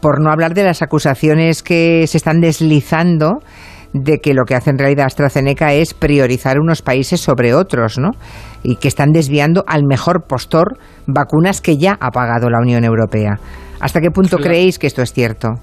Por 0.00 0.20
no 0.20 0.30
hablar 0.30 0.54
de 0.54 0.64
las 0.64 0.82
acusaciones 0.82 1.62
que 1.62 2.06
se 2.06 2.16
están 2.16 2.40
deslizando 2.40 3.40
de 3.92 4.18
que 4.18 4.34
lo 4.34 4.44
que 4.44 4.54
hace 4.54 4.70
en 4.70 4.78
realidad 4.78 5.06
AstraZeneca 5.06 5.74
es 5.74 5.94
priorizar 5.94 6.58
unos 6.58 6.82
países 6.82 7.20
sobre 7.20 7.54
otros, 7.54 7.98
¿no? 7.98 8.10
Y 8.62 8.76
que 8.76 8.88
están 8.88 9.10
desviando 9.12 9.64
al 9.66 9.84
mejor 9.84 10.24
postor 10.26 10.78
vacunas 11.06 11.60
que 11.60 11.76
ya 11.76 11.98
ha 12.00 12.10
pagado 12.10 12.48
la 12.48 12.60
Unión 12.60 12.84
Europea. 12.84 13.38
¿Hasta 13.80 14.00
qué 14.00 14.10
punto 14.10 14.38
creéis 14.38 14.78
que 14.78 14.86
esto 14.86 15.02
es 15.02 15.12
cierto? 15.12 15.54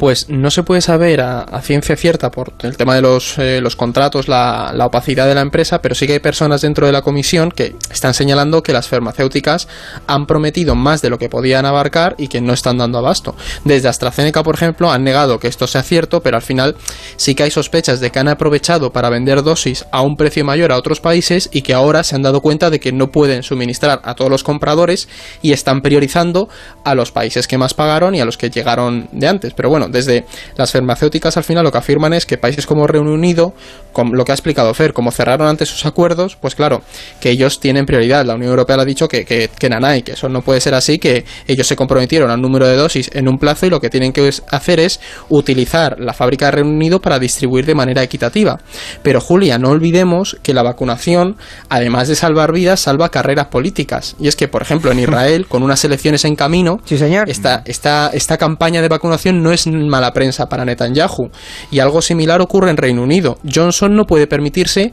Pues 0.00 0.30
no 0.30 0.50
se 0.50 0.62
puede 0.62 0.80
saber 0.80 1.20
a, 1.20 1.60
ciencia 1.60 1.94
cierta 1.94 2.30
por 2.30 2.54
el 2.62 2.78
tema 2.78 2.94
de 2.94 3.02
los, 3.02 3.36
eh, 3.36 3.60
los 3.60 3.76
contratos, 3.76 4.28
la, 4.28 4.72
la, 4.74 4.86
opacidad 4.86 5.26
de 5.26 5.34
la 5.34 5.42
empresa, 5.42 5.82
pero 5.82 5.94
sí 5.94 6.06
que 6.06 6.14
hay 6.14 6.20
personas 6.20 6.62
dentro 6.62 6.86
de 6.86 6.92
la 6.92 7.02
comisión 7.02 7.50
que 7.50 7.76
están 7.90 8.14
señalando 8.14 8.62
que 8.62 8.72
las 8.72 8.88
farmacéuticas 8.88 9.68
han 10.06 10.24
prometido 10.24 10.74
más 10.74 11.02
de 11.02 11.10
lo 11.10 11.18
que 11.18 11.28
podían 11.28 11.66
abarcar 11.66 12.14
y 12.16 12.28
que 12.28 12.40
no 12.40 12.54
están 12.54 12.78
dando 12.78 12.96
abasto. 12.96 13.36
Desde 13.66 13.88
AstraZeneca, 13.88 14.42
por 14.42 14.54
ejemplo, 14.54 14.90
han 14.90 15.04
negado 15.04 15.38
que 15.38 15.48
esto 15.48 15.66
sea 15.66 15.82
cierto, 15.82 16.22
pero 16.22 16.38
al 16.38 16.42
final 16.42 16.76
sí 17.16 17.34
que 17.34 17.42
hay 17.42 17.50
sospechas 17.50 18.00
de 18.00 18.10
que 18.10 18.20
han 18.20 18.28
aprovechado 18.28 18.94
para 18.94 19.10
vender 19.10 19.42
dosis 19.42 19.84
a 19.92 20.00
un 20.00 20.16
precio 20.16 20.46
mayor 20.46 20.72
a 20.72 20.78
otros 20.78 21.00
países 21.00 21.50
y 21.52 21.60
que 21.60 21.74
ahora 21.74 22.04
se 22.04 22.16
han 22.16 22.22
dado 22.22 22.40
cuenta 22.40 22.70
de 22.70 22.80
que 22.80 22.92
no 22.92 23.10
pueden 23.10 23.42
suministrar 23.42 24.00
a 24.02 24.14
todos 24.14 24.30
los 24.30 24.44
compradores 24.44 25.10
y 25.42 25.52
están 25.52 25.82
priorizando 25.82 26.48
a 26.86 26.94
los 26.94 27.12
países 27.12 27.46
que 27.46 27.58
más 27.58 27.74
pagaron 27.74 28.14
y 28.14 28.22
a 28.22 28.24
los 28.24 28.38
que 28.38 28.48
llegaron 28.48 29.10
de 29.12 29.28
antes. 29.28 29.52
Pero 29.52 29.68
bueno, 29.68 29.89
desde 29.90 30.24
las 30.56 30.72
farmacéuticas 30.72 31.36
al 31.36 31.44
final 31.44 31.64
lo 31.64 31.72
que 31.72 31.78
afirman 31.78 32.12
es 32.12 32.26
que 32.26 32.38
países 32.38 32.66
como 32.66 32.86
Reino 32.86 33.12
Unido, 33.12 33.54
con 33.92 34.16
lo 34.16 34.24
que 34.24 34.32
ha 34.32 34.34
explicado 34.34 34.72
Fer, 34.74 34.92
como 34.92 35.10
cerraron 35.10 35.48
antes 35.48 35.68
sus 35.68 35.84
acuerdos, 35.86 36.36
pues 36.40 36.54
claro, 36.54 36.82
que 37.20 37.30
ellos 37.30 37.60
tienen 37.60 37.86
prioridad. 37.86 38.24
La 38.24 38.34
Unión 38.34 38.50
Europea 38.50 38.76
le 38.76 38.82
ha 38.82 38.86
dicho 38.86 39.08
que, 39.08 39.24
que, 39.24 39.50
que 39.58 39.68
nanay, 39.68 40.02
que 40.02 40.12
eso 40.12 40.28
no 40.28 40.42
puede 40.42 40.60
ser 40.60 40.74
así, 40.74 40.98
que 40.98 41.24
ellos 41.46 41.66
se 41.66 41.76
comprometieron 41.76 42.30
al 42.30 42.40
número 42.40 42.66
de 42.66 42.76
dosis 42.76 43.10
en 43.12 43.28
un 43.28 43.38
plazo 43.38 43.66
y 43.66 43.70
lo 43.70 43.80
que 43.80 43.90
tienen 43.90 44.12
que 44.12 44.30
hacer 44.48 44.80
es 44.80 45.00
utilizar 45.28 45.98
la 45.98 46.12
fábrica 46.12 46.46
de 46.46 46.52
Reino 46.52 46.70
Unido 46.70 47.00
para 47.00 47.18
distribuir 47.18 47.66
de 47.66 47.74
manera 47.74 48.02
equitativa. 48.02 48.60
Pero 49.02 49.20
Julia, 49.20 49.58
no 49.58 49.70
olvidemos 49.70 50.38
que 50.42 50.54
la 50.54 50.62
vacunación, 50.62 51.36
además 51.68 52.08
de 52.08 52.14
salvar 52.14 52.52
vidas, 52.52 52.80
salva 52.80 53.10
carreras 53.10 53.46
políticas. 53.46 54.16
Y 54.18 54.28
es 54.28 54.36
que, 54.36 54.48
por 54.48 54.62
ejemplo, 54.62 54.90
en 54.90 54.98
Israel, 55.00 55.46
con 55.46 55.62
unas 55.62 55.84
elecciones 55.84 56.24
en 56.24 56.36
camino, 56.36 56.80
sí, 56.84 56.98
señor. 56.98 57.28
Esta, 57.28 57.62
esta, 57.64 58.10
esta 58.12 58.36
campaña 58.38 58.82
de 58.82 58.88
vacunación 58.88 59.42
no 59.42 59.52
es 59.52 59.66
mala 59.88 60.12
prensa 60.12 60.48
para 60.48 60.64
Netanyahu. 60.64 61.30
Y 61.70 61.78
algo 61.78 62.02
similar 62.02 62.40
ocurre 62.40 62.70
en 62.70 62.76
Reino 62.76 63.02
Unido. 63.02 63.38
Johnson 63.52 63.94
no 63.94 64.04
puede 64.06 64.26
permitirse 64.26 64.92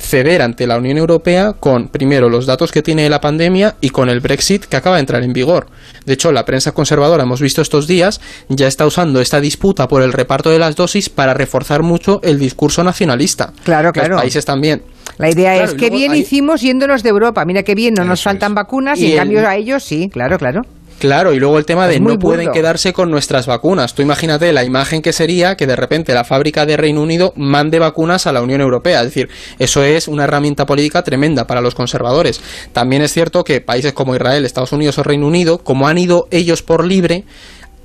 ceder 0.00 0.40
ante 0.42 0.66
la 0.66 0.78
Unión 0.78 0.96
Europea 0.96 1.52
con, 1.52 1.88
primero, 1.88 2.28
los 2.28 2.46
datos 2.46 2.72
que 2.72 2.82
tiene 2.82 3.08
la 3.10 3.20
pandemia 3.20 3.76
y 3.80 3.90
con 3.90 4.08
el 4.08 4.20
Brexit 4.20 4.64
que 4.64 4.76
acaba 4.76 4.96
de 4.96 5.00
entrar 5.00 5.22
en 5.22 5.32
vigor. 5.32 5.66
De 6.06 6.14
hecho, 6.14 6.32
la 6.32 6.44
prensa 6.44 6.72
conservadora, 6.72 7.24
hemos 7.24 7.40
visto 7.40 7.60
estos 7.60 7.86
días, 7.86 8.20
ya 8.48 8.66
está 8.66 8.86
usando 8.86 9.20
esta 9.20 9.40
disputa 9.40 9.88
por 9.88 10.02
el 10.02 10.12
reparto 10.12 10.50
de 10.50 10.58
las 10.58 10.74
dosis 10.74 11.10
para 11.10 11.34
reforzar 11.34 11.82
mucho 11.82 12.20
el 12.22 12.38
discurso 12.38 12.82
nacionalista. 12.82 13.52
Claro, 13.62 13.92
claro. 13.92 14.14
Los 14.14 14.22
países 14.22 14.44
también. 14.44 14.82
La 15.18 15.28
idea 15.30 15.52
claro, 15.52 15.72
es 15.72 15.74
que 15.74 15.90
bien 15.90 16.12
hay... 16.12 16.20
hicimos 16.20 16.62
yéndonos 16.62 17.02
de 17.02 17.10
Europa. 17.10 17.44
Mira 17.44 17.62
qué 17.62 17.74
bien, 17.74 17.92
no 17.94 18.02
Eso 18.02 18.08
nos 18.10 18.22
faltan 18.22 18.52
es. 18.52 18.56
vacunas 18.56 18.98
y, 18.98 19.02
y 19.02 19.06
en 19.06 19.12
el... 19.12 19.18
cambio 19.18 19.46
a 19.46 19.56
ellos 19.56 19.84
sí, 19.84 20.08
claro, 20.08 20.38
claro. 20.38 20.62
Claro, 21.00 21.32
y 21.32 21.40
luego 21.40 21.56
el 21.56 21.64
tema 21.64 21.88
de 21.88 21.98
no 21.98 22.18
pueden 22.18 22.52
quedarse 22.52 22.92
con 22.92 23.10
nuestras 23.10 23.46
vacunas. 23.46 23.94
Tú 23.94 24.02
imagínate 24.02 24.52
la 24.52 24.64
imagen 24.64 25.00
que 25.00 25.14
sería 25.14 25.56
que 25.56 25.66
de 25.66 25.74
repente 25.74 26.12
la 26.12 26.24
fábrica 26.24 26.66
de 26.66 26.76
Reino 26.76 27.00
Unido 27.00 27.32
mande 27.36 27.78
vacunas 27.78 28.26
a 28.26 28.32
la 28.32 28.42
Unión 28.42 28.60
Europea. 28.60 29.00
Es 29.00 29.06
decir, 29.06 29.30
eso 29.58 29.82
es 29.82 30.08
una 30.08 30.24
herramienta 30.24 30.66
política 30.66 31.02
tremenda 31.02 31.46
para 31.46 31.62
los 31.62 31.74
conservadores. 31.74 32.42
También 32.74 33.00
es 33.00 33.14
cierto 33.14 33.44
que 33.44 33.62
países 33.62 33.94
como 33.94 34.14
Israel, 34.14 34.44
Estados 34.44 34.72
Unidos 34.72 34.98
o 34.98 35.02
Reino 35.02 35.26
Unido, 35.26 35.56
como 35.64 35.88
han 35.88 35.96
ido 35.96 36.28
ellos 36.30 36.62
por 36.62 36.84
libre, 36.84 37.24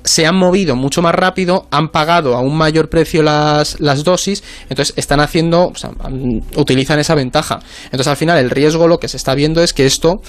se 0.04 0.26
han 0.26 0.36
movido 0.36 0.76
mucho 0.76 1.00
más 1.00 1.14
rápido, 1.14 1.66
han 1.70 1.88
pagado 1.88 2.36
a 2.36 2.40
un 2.40 2.54
mayor 2.54 2.90
precio 2.90 3.22
las, 3.22 3.80
las 3.80 4.04
dosis, 4.04 4.44
entonces 4.68 4.94
están 4.98 5.20
haciendo, 5.20 5.68
o 5.68 5.74
sea, 5.74 5.90
utilizan 6.54 6.98
esa 6.98 7.14
ventaja. 7.14 7.60
Entonces 7.86 8.08
al 8.08 8.16
final 8.16 8.36
el 8.38 8.50
riesgo 8.50 8.86
lo 8.88 8.98
que 8.98 9.08
se 9.08 9.16
está 9.16 9.34
viendo 9.34 9.62
es 9.62 9.72
que 9.72 9.86
esto 9.86 10.20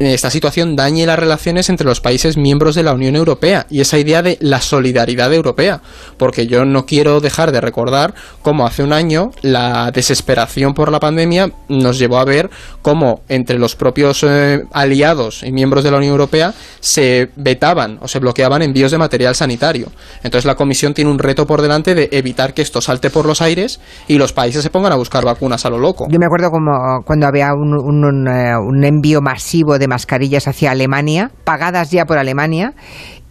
esta 0.00 0.30
situación 0.30 0.76
dañe 0.76 1.04
las 1.04 1.18
relaciones 1.18 1.68
entre 1.68 1.86
los 1.86 2.00
países 2.00 2.38
miembros 2.38 2.74
de 2.74 2.82
la 2.82 2.94
Unión 2.94 3.16
Europea 3.16 3.66
y 3.68 3.82
esa 3.82 3.98
idea 3.98 4.22
de 4.22 4.38
la 4.40 4.62
solidaridad 4.62 5.32
europea, 5.34 5.82
porque 6.16 6.46
yo 6.46 6.64
no 6.64 6.86
quiero 6.86 7.20
dejar 7.20 7.52
de 7.52 7.60
recordar 7.60 8.14
cómo 8.40 8.66
hace 8.66 8.82
un 8.82 8.94
año 8.94 9.30
la 9.42 9.90
desesperación 9.92 10.72
por 10.72 10.90
la 10.90 11.00
pandemia 11.00 11.52
nos 11.68 11.98
llevó 11.98 12.18
a 12.18 12.24
ver 12.24 12.48
cómo 12.80 13.20
entre 13.28 13.58
los 13.58 13.76
propios 13.76 14.24
eh, 14.26 14.62
aliados 14.72 15.42
y 15.42 15.52
miembros 15.52 15.84
de 15.84 15.90
la 15.90 15.98
Unión 15.98 16.12
Europea 16.12 16.54
se 16.80 17.28
vetaban 17.36 17.98
o 18.00 18.08
se 18.08 18.20
bloqueaban 18.20 18.62
envíos 18.62 18.92
de 18.92 18.98
material 18.98 19.34
sanitario. 19.34 19.88
Entonces 20.22 20.46
la 20.46 20.54
Comisión 20.54 20.94
tiene 20.94 21.10
un 21.10 21.18
reto 21.18 21.46
por 21.46 21.60
delante 21.60 21.94
de 21.94 22.08
evitar 22.12 22.54
que 22.54 22.62
esto 22.62 22.80
salte 22.80 23.10
por 23.10 23.26
los 23.26 23.42
aires 23.42 23.80
y 24.08 24.16
los 24.16 24.32
países 24.32 24.62
se 24.62 24.70
pongan 24.70 24.92
a 24.92 24.96
buscar 24.96 25.26
vacunas 25.26 25.66
a 25.66 25.70
lo 25.70 25.78
loco. 25.78 26.06
Yo 26.10 26.18
me 26.18 26.24
acuerdo 26.24 26.50
como 26.50 27.02
cuando 27.04 27.26
había 27.26 27.52
un, 27.52 27.74
un, 27.74 28.28
eh, 28.28 28.56
un 28.56 28.82
envío 28.82 29.20
masivo 29.20 29.78
de 29.78 29.89
mascarillas 29.90 30.48
hacia 30.48 30.70
Alemania, 30.70 31.30
pagadas 31.44 31.90
ya 31.90 32.06
por 32.06 32.16
Alemania, 32.16 32.72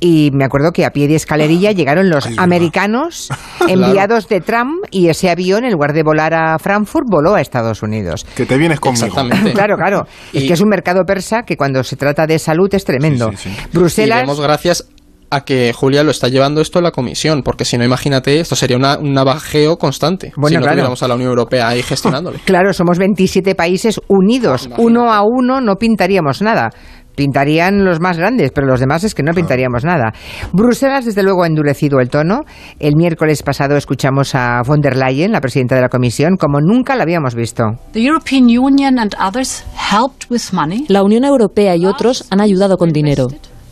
y 0.01 0.29
me 0.33 0.45
acuerdo 0.45 0.71
que 0.71 0.85
a 0.85 0.91
pie 0.91 1.07
de 1.07 1.15
escalerilla 1.15 1.71
llegaron 1.71 2.09
los 2.09 2.27
americanos 2.37 3.29
enviados 3.67 4.29
de 4.29 4.39
Trump 4.41 4.85
y 4.91 5.07
ese 5.09 5.29
avión, 5.29 5.65
en 5.65 5.71
lugar 5.73 5.93
de 5.93 6.03
volar 6.03 6.33
a 6.33 6.57
Frankfurt, 6.59 7.05
voló 7.09 7.35
a 7.35 7.41
Estados 7.41 7.81
Unidos. 7.83 8.25
Que 8.35 8.45
te 8.45 8.57
vienes 8.57 8.79
conmigo. 8.79 9.05
Exactamente. 9.05 9.53
Claro, 9.59 9.75
claro. 9.75 10.07
Es 10.31 10.43
Y- 10.43 10.47
que 10.47 10.53
es 10.53 10.61
un 10.61 10.69
mercado 10.69 11.03
persa 11.05 11.43
que 11.43 11.57
cuando 11.57 11.83
se 11.83 11.95
trata 11.97 12.25
de 12.27 12.39
salud 12.39 12.73
es 12.73 12.85
tremendo. 12.85 13.31
Sí, 13.31 13.37
sí, 13.37 13.49
sí. 13.49 13.61
Y 13.73 13.77
Bruselas. 13.77 14.21
vemos 14.21 14.39
gracias 14.39 14.85
a 15.29 15.41
que 15.41 15.73
Julia 15.73 16.03
lo 16.03 16.11
está 16.11 16.27
llevando 16.27 16.61
esto 16.61 16.79
a 16.79 16.81
la 16.81 16.91
Comisión, 16.91 17.43
porque 17.43 17.65
si 17.65 17.77
no, 17.77 17.83
imagínate, 17.83 18.39
esto 18.39 18.55
sería 18.55 18.77
una, 18.77 18.97
un 18.97 19.13
navajeo 19.13 19.77
constante 19.77 20.31
Bueno, 20.35 20.49
si 20.49 20.55
no 20.55 20.61
claro. 20.61 20.73
tuviéramos 20.75 21.03
a 21.03 21.07
la 21.07 21.15
Unión 21.15 21.29
Europea 21.29 21.67
ahí 21.67 21.81
gestionándole. 21.83 22.39
Claro, 22.45 22.73
somos 22.73 22.97
27 22.97 23.55
países 23.55 23.99
unidos. 24.07 24.65
Imagínate. 24.65 24.83
Uno 24.83 25.11
a 25.11 25.21
uno 25.21 25.61
no 25.61 25.75
pintaríamos 25.75 26.41
nada. 26.41 26.69
Pintarían 27.15 27.83
los 27.83 27.99
más 27.99 28.17
grandes, 28.17 28.51
pero 28.55 28.65
los 28.65 28.79
demás 28.79 29.03
es 29.03 29.13
que 29.13 29.23
no 29.23 29.33
pintaríamos 29.33 29.83
nada. 29.83 30.13
Bruselas, 30.53 31.03
desde 31.03 31.21
luego, 31.21 31.43
ha 31.43 31.47
endurecido 31.47 31.99
el 31.99 32.09
tono. 32.09 32.45
El 32.79 32.95
miércoles 32.95 33.43
pasado 33.43 33.75
escuchamos 33.75 34.35
a 34.35 34.61
von 34.65 34.79
der 34.79 34.95
Leyen, 34.95 35.33
la 35.33 35.41
presidenta 35.41 35.75
de 35.75 35.81
la 35.81 35.89
Comisión, 35.89 36.37
como 36.37 36.61
nunca 36.61 36.95
la 36.95 37.03
habíamos 37.03 37.35
visto. 37.35 37.63
The 37.91 38.01
European 38.01 38.45
Union 38.45 38.99
and 38.99 39.15
others 39.19 39.65
helped 39.75 40.29
with 40.29 40.53
money. 40.53 40.85
La 40.87 41.03
Unión 41.03 41.25
Europea 41.25 41.75
y 41.75 41.85
otros 41.85 42.25
han 42.29 42.39
ayudado 42.39 42.77
con 42.77 42.89
dinero. 42.89 43.27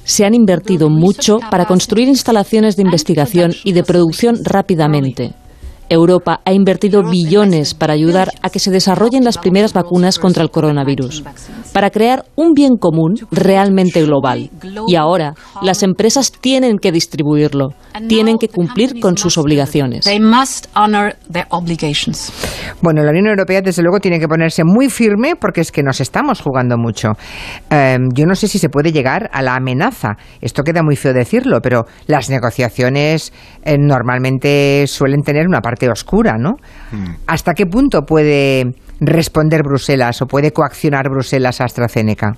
Se 0.08 0.24
han 0.24 0.34
invertido 0.34 0.90
mucho 0.90 1.40
para 1.52 1.66
construir 1.66 2.08
instalaciones 2.08 2.78
de 2.78 2.84
investigación 2.84 3.52
y 3.66 3.74
de 3.74 3.84
producción 3.84 4.38
rápidamente. 4.42 5.34
Europa 5.90 6.42
ha 6.46 6.54
invertido 6.54 7.04
billones 7.04 7.74
para 7.74 7.94
ayudar 7.94 8.32
a 8.42 8.50
que 8.50 8.60
se 8.60 8.72
desarrollen 8.72 9.24
las 9.24 9.38
primeras 9.38 9.74
vacunas 9.74 10.20
contra 10.20 10.44
el 10.44 10.52
coronavirus, 10.52 11.24
para 11.74 11.90
crear 11.90 12.26
un 12.36 12.54
bien 12.54 12.78
común 12.78 13.16
realmente 13.32 14.04
global. 14.04 14.50
Y 14.88 14.96
ahora 14.96 15.34
las 15.62 15.84
empresas 15.84 16.32
tienen 16.32 16.78
que 16.78 16.92
distribuirlo, 16.92 17.70
tienen 18.08 18.38
que 18.38 18.50
cumplir 18.50 19.00
con 19.00 19.18
sus 19.18 19.38
obligaciones. 19.38 20.06
Bueno, 22.82 23.04
la 23.04 23.12
Unión 23.12 23.28
Europea, 23.28 23.62
desde 23.62 23.82
luego, 23.82 24.00
tiene 24.00 24.20
que 24.20 24.28
ponerse 24.28 24.64
muy 24.64 24.90
firme 24.90 25.36
porque 25.36 25.62
es 25.62 25.72
que 25.72 25.84
nos 25.84 26.02
estamos 26.02 26.42
jugando 26.42 26.78
mucho. 26.78 27.10
Eh, 27.70 27.98
yo 28.14 28.26
no 28.26 28.36
sé 28.36 28.48
si 28.48 28.60
se 28.60 28.70
puede 28.70 28.92
llegar 28.92 29.30
a 29.32 29.42
la 29.42 29.56
amenaza. 29.56 30.18
Esto 30.42 30.64
queda 30.64 30.84
muy 30.84 30.96
feo 30.96 31.14
decirlo, 31.14 31.60
pero 31.62 31.86
las 32.08 32.30
negociaciones 32.30 33.34
eh, 33.64 33.78
normalmente 33.80 34.86
suelen 34.88 35.22
tener 35.22 35.48
una 35.48 35.62
parte 35.62 35.77
oscura, 35.86 36.38
¿no? 36.38 36.56
¿Hasta 37.28 37.54
qué 37.54 37.66
punto 37.66 38.02
puede 38.02 38.76
responder 39.00 39.62
Bruselas 39.64 40.22
o 40.22 40.26
puede 40.26 40.52
coaccionar 40.52 41.10
Bruselas 41.10 41.62
a 41.62 41.66
AstraZeneca? 41.66 42.34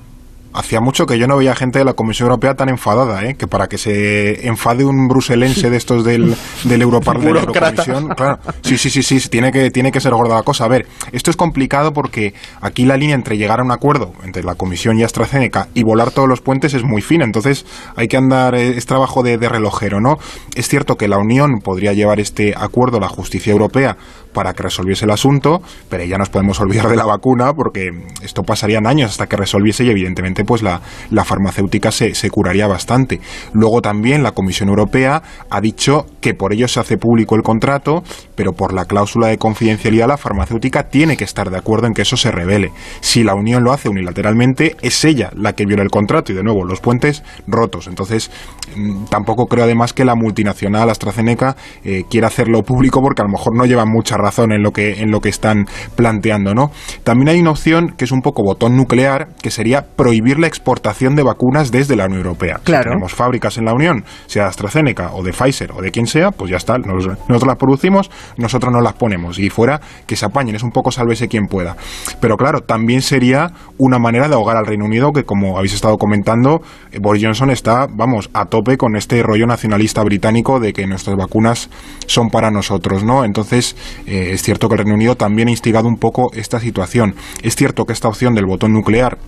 Hacía 0.51 0.81
mucho 0.81 1.05
que 1.05 1.19
yo 1.19 1.27
no 1.27 1.37
veía 1.37 1.55
gente 1.55 1.77
de 1.79 1.85
la 1.85 1.93
Comisión 1.93 2.27
Europea 2.27 2.55
tan 2.55 2.69
enfadada, 2.69 3.23
¿eh? 3.23 3.35
que 3.35 3.45
para 3.45 3.67
que 3.67 3.77
se 3.77 4.47
enfade 4.47 4.83
un 4.83 5.07
bruselense 5.07 5.69
de 5.69 5.77
estos 5.77 6.03
del, 6.03 6.35
del 6.63 6.81
Europarl- 6.81 7.19
de 7.19 7.33
la. 7.33 7.39
Eurocomisión, 7.41 8.07
claro. 8.09 8.39
Sí, 8.61 8.77
sí, 8.79 8.89
sí, 8.89 9.03
sí, 9.03 9.29
tiene 9.29 9.51
que, 9.51 9.69
tiene 9.69 9.91
que 9.91 9.99
ser 10.01 10.11
gorda 10.13 10.35
la 10.35 10.43
cosa. 10.43 10.65
A 10.65 10.67
ver, 10.67 10.87
esto 11.11 11.29
es 11.29 11.37
complicado 11.37 11.93
porque 11.93 12.33
aquí 12.61 12.85
la 12.85 12.97
línea 12.97 13.13
entre 13.15 13.37
llegar 13.37 13.59
a 13.59 13.63
un 13.63 13.71
acuerdo 13.71 14.13
entre 14.23 14.43
la 14.43 14.55
Comisión 14.55 14.97
y 14.97 15.03
AstraZeneca 15.03 15.67
y 15.75 15.83
volar 15.83 16.09
todos 16.09 16.27
los 16.27 16.41
puentes 16.41 16.73
es 16.73 16.83
muy 16.83 17.01
fina, 17.03 17.25
entonces 17.25 17.65
hay 17.95 18.07
que 18.07 18.17
andar, 18.17 18.55
eh, 18.55 18.75
es 18.75 18.87
trabajo 18.87 19.21
de, 19.21 19.37
de 19.37 19.49
relojero, 19.49 20.01
¿no? 20.01 20.17
Es 20.55 20.67
cierto 20.67 20.95
que 20.95 21.07
la 21.07 21.19
Unión 21.19 21.59
podría 21.63 21.93
llevar 21.93 22.19
este 22.19 22.55
acuerdo 22.57 22.97
a 22.97 23.01
la 23.01 23.07
justicia 23.07 23.51
europea 23.51 23.97
para 24.39 24.53
que 24.53 24.63
resolviese 24.63 25.03
el 25.03 25.12
asunto, 25.12 25.62
pero 25.89 26.05
ya 26.05 26.17
nos 26.17 26.29
podemos 26.29 26.62
olvidar 26.62 26.88
de 26.88 26.96
la 26.96 27.03
vacuna 27.03 27.51
porque 27.53 27.89
esto 28.24 28.43
pasarían 28.43 28.88
años 28.88 29.12
hasta 29.12 29.27
que 29.27 29.36
resolviese 29.36 29.84
y 29.84 29.89
evidentemente 29.89 30.46
pues 30.46 30.63
la, 30.63 30.79
farmacéutica 31.25 31.91
se, 31.91 32.15
se 32.15 32.29
curaría 32.29 32.65
bastante. 32.65 33.19
Luego 33.51 33.81
también 33.81 34.24
la 34.24 34.31
Comisión 34.31 34.69
Europea 34.69 35.22
ha 35.50 35.60
dicho 35.60 36.05
que 36.22 36.34
por 36.34 36.53
ello 36.53 36.69
se 36.69 36.79
hace 36.79 36.98
público 36.98 37.36
el 37.36 37.41
contrato, 37.41 38.01
pero 38.36 38.53
por 38.53 38.72
la 38.72 38.86
cláusula 38.86 39.27
de 39.27 39.38
confidencialidad 39.38 40.08
la 40.08 40.15
farmacéutica 40.15 40.84
tiene 40.84 41.17
que 41.17 41.25
estar 41.25 41.50
de 41.50 41.58
acuerdo 41.58 41.88
en 41.88 41.93
que 41.93 42.03
eso 42.03 42.15
se 42.15 42.31
revele. 42.31 42.72
Si 43.01 43.25
la 43.25 43.36
Unión 43.36 43.65
lo 43.65 43.74
hace 43.74 43.89
unilateralmente, 43.89 44.77
es 44.81 45.03
ella 45.03 45.31
la 45.36 45.51
que 45.51 45.65
viola 45.65 45.84
el 45.84 45.89
contrato 45.89 46.31
y 46.31 46.36
de 46.36 46.43
nuevo 46.43 46.63
los 46.63 46.79
puentes 46.79 47.24
rotos. 47.46 47.88
Entonces, 47.88 48.31
mm, 48.74 49.03
tampoco 49.10 49.48
creo 49.48 49.65
además 49.65 49.91
que 49.91 50.05
la 50.05 50.15
multinacional 50.15 50.89
AstraZeneca 50.89 51.58
eh, 51.84 52.05
quiera 52.10 52.27
hacerlo 52.27 52.63
público 52.63 53.01
porque 53.01 53.22
a 53.22 53.25
lo 53.25 53.31
mejor 53.31 53.53
no 53.53 53.65
llevan 53.65 53.89
mucha 53.89 54.15
razón 54.15 54.28
en 54.38 54.63
lo 54.63 54.71
que 54.71 55.01
en 55.01 55.12
lo 55.12 55.19
que 55.21 55.29
están 55.29 55.65
planteando, 55.95 56.53
¿no? 56.53 56.71
También 57.03 57.29
hay 57.29 57.39
una 57.39 57.51
opción 57.51 57.93
que 57.98 58.05
es 58.05 58.12
un 58.12 58.21
poco 58.21 58.43
botón 58.43 58.75
nuclear, 58.75 59.29
que 59.41 59.51
sería 59.51 59.86
prohibir 59.95 60.39
la 60.39 60.48
exportación 60.48 61.15
de 61.15 61.24
vacunas 61.24 61.71
desde 61.71 61.95
la 61.95 62.05
Unión 62.05 62.21
Europea. 62.21 62.57
Si 62.59 62.63
Claro. 62.65 62.91
tenemos 62.91 63.13
fábricas 63.13 63.57
en 63.57 63.65
la 63.65 63.74
Unión, 63.74 64.03
sea 64.27 64.43
de 64.43 64.50
AstraZeneca 64.50 65.12
o 65.13 65.24
de 65.24 65.31
Pfizer 65.33 65.71
o 65.71 65.81
de 65.81 65.91
quien 65.91 66.05
sea, 66.07 66.31
pues 66.31 66.51
ya 66.51 66.57
está, 66.57 66.77
nos- 66.77 67.07
nosotros 67.07 67.48
las 67.48 67.57
producimos, 67.57 68.09
nosotros 68.38 68.71
no 68.71 68.81
las 68.81 68.93
ponemos 68.93 69.39
y 69.39 69.50
fuera 69.50 69.81
que 70.05 70.15
se 70.15 70.25
apañen, 70.25 70.55
es 70.55 70.63
un 70.63 70.71
poco 70.71 70.91
sálvese 70.91 71.27
quien 71.27 71.48
pueda. 71.48 71.75
Pero 72.19 72.38
claro, 72.38 72.62
también 72.62 73.01
sería 73.01 73.51
una 73.77 74.00
manera 74.00 74.27
de 74.27 74.36
ahogar 74.36 74.57
al 74.57 74.65
Reino 74.65 74.86
Unido 74.86 75.12
que 75.12 75.24
como 75.24 75.57
habéis 75.57 75.74
estado 75.74 75.98
comentando, 75.98 76.62
eh, 76.91 77.00
Boris 77.01 77.24
Johnson 77.24 77.50
está, 77.51 77.88
vamos, 77.89 78.29
a 78.33 78.45
tope 78.45 78.77
con 78.77 78.95
este 78.95 79.21
rollo 79.24 79.45
nacionalista 79.48 80.03
británico 80.03 80.59
de 80.59 80.74
que 80.74 80.86
nuestras 80.88 81.15
vacunas 81.17 81.69
son 82.07 82.29
para 82.29 82.51
nosotros, 82.51 83.03
¿no? 83.03 83.24
Entonces, 83.25 83.75
eh, 84.09 84.31
es 84.33 84.41
cierto 84.41 84.67
que 84.67 84.73
el 84.73 84.79
Reino 84.79 84.95
Unido 84.95 85.15
también 85.15 85.47
ha 85.49 85.51
instigado 85.51 85.87
un 85.87 85.97
poco 85.97 86.31
esta 86.33 86.59
situación. 86.59 87.13
Es 87.43 87.55
cierto 87.55 87.85
que 87.85 87.93
esta 87.93 88.07
opción 88.07 88.33
del 88.33 88.45
botón 88.45 88.73
nuclear 88.73 89.19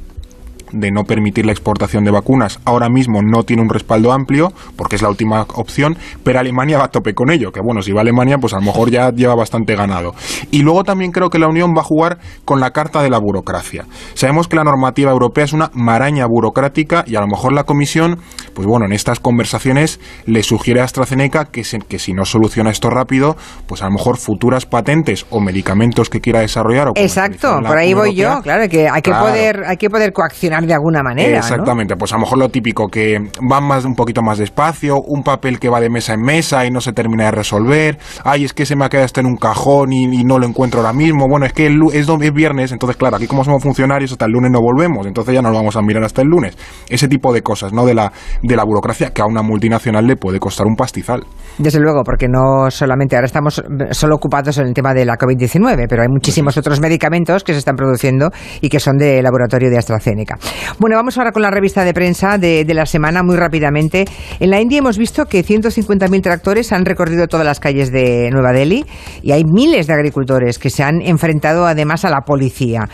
de 0.72 0.92
no 0.92 1.04
permitir 1.04 1.46
la 1.46 1.52
exportación 1.52 2.04
de 2.04 2.12
vacunas 2.12 2.60
ahora 2.66 2.90
mismo 2.90 3.22
no 3.22 3.44
tiene 3.44 3.62
un 3.62 3.70
respaldo 3.70 4.12
amplio 4.12 4.52
porque 4.76 4.96
es 4.96 5.02
la 5.02 5.10
última 5.10 5.42
opción, 5.56 5.98
pero 6.24 6.40
Alemania 6.40 6.78
va 6.78 6.86
a 6.86 6.88
tope 6.90 7.14
con 7.14 7.30
ello, 7.32 7.52
que 7.52 7.60
bueno, 7.64 7.82
si 7.82 7.92
va 7.92 8.00
a 8.00 8.02
Alemania 8.02 8.38
pues 8.38 8.54
a 8.54 8.58
lo 8.58 8.64
mejor 8.64 8.90
ya 8.90 9.12
lleva 9.12 9.36
bastante 9.36 9.76
ganado. 9.76 10.14
Y 10.52 10.62
luego 10.64 10.84
también 10.84 11.12
creo 11.12 11.30
que 11.30 11.40
la 11.40 11.48
Unión 11.48 11.74
va 11.76 11.82
a 11.82 11.86
jugar 11.86 12.20
con 12.46 12.60
la 12.60 12.72
carta 12.72 13.02
de 13.04 13.10
la 13.10 13.20
burocracia. 13.20 13.86
Sabemos 14.14 14.48
que 14.48 14.56
la 14.56 14.64
normativa 14.64 15.12
europea 15.12 15.44
es 15.46 15.54
una 15.54 15.70
maraña 15.74 16.26
burocrática 16.28 17.04
y 17.08 17.16
a 17.16 17.22
lo 17.22 17.28
mejor 17.28 17.54
la 17.54 17.64
Comisión, 17.64 18.20
pues 18.54 18.68
bueno, 18.68 18.86
en 18.86 18.94
estas 18.94 19.20
conversaciones 19.20 20.00
le 20.26 20.44
sugiere 20.44 20.82
a 20.82 20.86
AstraZeneca 20.86 21.46
que, 21.46 21.64
se- 21.64 21.80
que 21.80 22.00
si 22.00 22.14
no 22.14 22.26
soluciona 22.26 22.70
esto 22.72 22.90
rápido, 22.90 23.36
pues 23.68 23.82
a 23.82 23.86
lo 23.86 23.92
mejor 23.92 24.18
futuras 24.18 24.66
patentes 24.66 25.26
o 25.30 25.40
medicamentos 25.40 26.10
que 26.10 26.22
quiera 26.22 26.40
desarrollar 26.42 26.90
o 26.90 26.92
Exacto, 26.96 27.60
por 27.66 27.78
ahí 27.78 27.94
voy 27.94 28.16
yo, 28.16 28.42
claro, 28.42 28.68
que 28.70 28.88
hay 28.90 29.02
que 29.02 29.12
Claro. 29.12 29.26
poder 29.28 29.64
hay 29.68 29.78
que 29.78 29.90
poder 29.90 30.14
coaccionar 30.14 30.61
de 30.68 30.74
alguna 30.74 31.04
manera, 31.04 31.32
¿no? 31.32 31.38
Exactamente, 31.38 31.96
pues 31.96 32.12
a 32.14 32.16
lo 32.16 32.22
mejor 32.22 32.38
lo 32.40 32.50
típico 32.50 32.88
que 32.88 33.20
van 33.42 33.64
más 33.64 33.86
un 33.86 33.96
poquito 33.96 34.22
más 34.22 34.38
despacio, 34.38 34.98
un 35.06 35.24
papel 35.24 35.60
que 35.60 35.70
va 35.70 35.80
de 35.80 35.90
mesa 35.90 36.14
en 36.14 36.22
mesa 36.22 36.66
y 36.66 36.72
no 36.72 36.82
se 36.82 36.94
termina 36.94 37.26
de 37.26 37.32
resolver, 37.32 37.98
ay, 38.24 38.46
es 38.46 38.54
que 38.54 38.66
se 38.66 38.76
me 38.76 38.86
ha 38.86 38.90
quedado 38.90 39.06
esto 39.06 39.20
en 39.20 39.26
un 39.26 39.38
cajón 39.38 39.94
y, 39.94 40.04
y 40.04 40.24
no 40.24 40.40
lo 40.40 40.48
encuentro 40.48 40.80
ahora 40.80 40.94
mismo, 40.94 41.28
bueno, 41.28 41.46
es 41.46 41.54
que 41.54 41.68
el 41.68 41.82
es, 41.94 42.08
es 42.08 42.34
viernes, 42.34 42.72
entonces 42.72 42.98
claro, 42.98 43.18
aquí 43.18 43.28
como 43.28 43.44
somos 43.44 43.64
funcionarios 43.64 44.12
hasta 44.12 44.26
el 44.26 44.32
lunes 44.32 44.52
no 44.52 44.60
volvemos, 44.62 45.06
entonces 45.08 45.34
ya 45.34 45.42
no 45.42 45.50
lo 45.50 45.56
vamos 45.56 45.76
a 45.76 45.82
mirar 45.82 46.04
hasta 46.04 46.22
el 46.22 46.28
lunes. 46.28 46.58
Ese 46.90 47.08
tipo 47.08 47.34
de 47.34 47.42
cosas, 47.42 47.74
¿no? 47.74 47.86
De 47.86 47.94
la, 47.94 48.12
de 48.42 48.56
la 48.56 48.64
burocracia 48.64 49.12
que 49.12 49.22
a 49.22 49.26
una 49.26 49.42
multinacional 49.42 50.06
le 50.06 50.16
puede 50.16 50.40
costar 50.40 50.68
un 50.68 50.76
pastizal. 50.76 51.24
Desde 51.58 51.80
luego, 51.80 52.04
porque 52.04 52.28
no 52.28 52.70
solamente 52.72 53.16
ahora 53.16 53.26
estamos 53.26 53.64
solo 53.92 54.16
ocupados 54.16 54.58
en 54.58 54.68
el 54.68 54.74
tema 54.74 54.94
de 54.94 55.06
la 55.06 55.18
COVID-19, 55.18 55.86
pero 55.90 56.04
hay 56.04 56.08
muchísimos 56.10 56.58
otros 56.58 56.80
medicamentos 56.80 57.44
que 57.44 57.54
se 57.54 57.60
están 57.60 57.76
produciendo 57.76 58.30
y 58.62 58.70
que 58.70 58.80
son 58.80 58.98
de 58.98 59.22
laboratorio 59.22 59.70
de 59.70 59.78
AstraZeneca. 59.78 60.38
Bueno, 60.80 60.96
vamos 60.96 61.18
ahora 61.18 61.32
con 61.32 61.42
la 61.42 61.52
revista 61.52 61.84
de 61.84 61.94
prensa 61.94 62.38
de, 62.38 62.66
la 62.74 62.86
semana 62.86 63.24
muy 63.24 63.36
rápidamente. 63.36 64.06
En 64.40 64.50
la 64.50 64.62
India 64.62 64.80
hemos 64.80 64.98
visto 64.98 65.26
que 65.26 65.44
150.000 65.44 66.22
tractores 66.22 66.72
han 66.72 66.86
recorrido 66.86 67.28
todas 67.28 67.46
las 67.46 67.60
calles 67.60 67.92
de 67.92 68.30
Nueva 68.32 68.52
Delhi 68.52 68.86
y 69.22 69.32
hay 69.32 69.44
miles 69.44 69.88
de 69.88 69.94
agricultores 69.94 70.58
que 70.58 70.70
se 70.70 70.84
han 70.84 71.02
enfrentado 71.02 71.66
además 71.66 72.06
a 72.06 72.10
la 72.10 72.22
policía. 72.22 72.88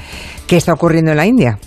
¿Qué 0.48 0.58
está 0.58 0.74
ocurriendo 0.74 1.12
en 1.12 1.18
la 1.18 1.26
India? 1.26 1.60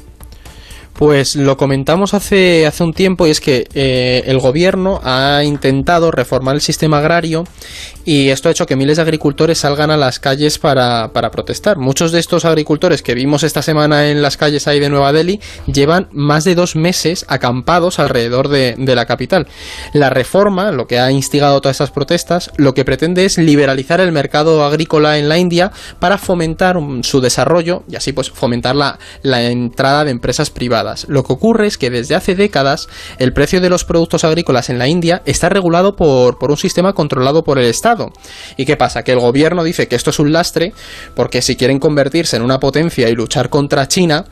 Pues 1.01 1.35
lo 1.35 1.57
comentamos 1.57 2.13
hace, 2.13 2.67
hace 2.67 2.85
un 2.85 2.93
tiempo 2.93 3.27
y 3.27 3.31
es 3.31 3.41
que 3.41 3.67
eh, 3.73 4.23
el 4.27 4.39
gobierno 4.39 5.01
ha 5.03 5.43
intentado 5.45 6.11
reformar 6.11 6.57
el 6.57 6.61
sistema 6.61 6.99
agrario 6.99 7.45
y 8.05 8.31
esto 8.31 8.49
ha 8.49 8.53
hecho 8.53 8.67
que 8.67 8.77
miles 8.77 8.97
de 8.97 9.03
agricultores 9.03 9.59
salgan 9.59 9.91
a 9.91 9.97
las 9.97 10.19
calles 10.19 10.59
para, 10.59 11.13
para 11.13 11.31
protestar. 11.31 11.79
Muchos 11.79 12.13
de 12.13 12.19
estos 12.19 12.45
agricultores 12.45 13.03
que 13.03 13.15
vimos 13.15 13.43
esta 13.43 13.63
semana 13.63 14.09
en 14.09 14.23
las 14.23 14.37
calles 14.37 14.67
ahí 14.67 14.81
de 14.81 14.89
Nueva 14.89 15.13
Delhi 15.13 15.41
llevan 15.67 16.09
más 16.13 16.45
de 16.45 16.55
dos 16.55 16.77
meses 16.77 17.25
acampados 17.29 17.99
alrededor 17.99 18.49
de, 18.49 18.75
de 18.79 18.95
la 18.95 19.07
capital. 19.07 19.47
La 19.93 20.11
reforma, 20.11 20.73
lo 20.73 20.87
que 20.87 20.99
ha 20.99 21.11
instigado 21.11 21.61
todas 21.61 21.77
estas 21.77 21.91
protestas, 21.91 22.51
lo 22.57 22.75
que 22.75 22.85
pretende 22.85 23.25
es 23.25 23.39
liberalizar 23.39 24.01
el 24.01 24.13
mercado 24.13 24.65
agrícola 24.65 25.19
en 25.19 25.29
la 25.29 25.39
India 25.39 25.73
para 25.99 26.19
fomentar 26.19 26.79
su 27.03 27.21
desarrollo 27.21 27.83
y 27.89 27.97
así 27.97 28.13
pues 28.13 28.31
fomentar 28.31 28.77
la, 28.77 28.99
la 29.23 29.43
entrada 29.43 30.05
de 30.05 30.11
empresas 30.11 30.51
privadas. 30.51 31.07
Lo 31.09 31.25
que 31.25 31.33
ocurre 31.33 31.67
es 31.67 31.79
que 31.79 31.91
desde 31.91 32.15
hace 32.15 32.35
décadas 32.35 32.89
el 33.19 33.33
precio 33.33 33.61
de 33.61 33.71
los 33.71 33.85
productos 33.85 34.25
agrícolas 34.25 34.71
en 34.71 34.79
la 34.79 34.89
India 34.89 35.23
está 35.27 35.49
regulado 35.49 35.97
por, 35.97 36.39
por 36.39 36.51
un 36.51 36.57
sistema 36.57 36.93
controlado 36.93 37.45
por 37.45 37.59
el 37.59 37.67
Estado. 37.67 37.90
¿Y 38.57 38.65
qué 38.65 38.77
pasa? 38.77 39.03
Que 39.03 39.13
el 39.13 39.21
gobierno 39.21 39.65
dice 39.65 39.89
que 39.89 39.97
esto 39.97 40.11
es 40.11 40.19
un 40.19 40.33
lastre 40.33 40.73
porque 41.15 41.43
si 41.43 41.57
quieren 41.57 41.79
convertirse 41.79 42.37
en 42.37 42.43
una 42.43 42.59
potencia 42.59 43.09
y 43.09 43.15
luchar 43.15 43.49
contra 43.49 43.89
China, 43.89 44.25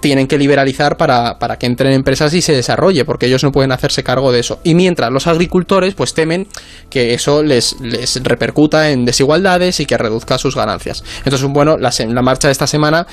tienen 0.00 0.26
que 0.26 0.38
liberalizar 0.38 0.96
para, 0.96 1.38
para, 1.38 1.58
que 1.58 1.66
entren 1.66 1.92
empresas 1.92 2.32
y 2.32 2.42
se 2.42 2.54
desarrolle, 2.54 3.04
porque 3.04 3.26
ellos 3.26 3.44
no 3.44 3.52
pueden 3.52 3.70
hacerse 3.70 4.02
cargo 4.02 4.32
de 4.32 4.40
eso. 4.40 4.60
Y 4.64 4.74
mientras 4.74 5.12
los 5.12 5.26
agricultores 5.26 5.94
pues 5.94 6.14
temen 6.14 6.48
que 6.88 7.14
eso 7.14 7.42
les, 7.42 7.78
les 7.80 8.22
repercuta 8.22 8.90
en 8.90 9.04
desigualdades 9.04 9.78
y 9.80 9.86
que 9.86 9.98
reduzca 9.98 10.38
sus 10.38 10.56
ganancias. 10.56 11.04
Entonces, 11.24 11.46
bueno, 11.48 11.76
la, 11.76 11.92
la 12.08 12.22
marcha 12.22 12.48
de 12.48 12.52
esta 12.52 12.66
semana 12.66 13.06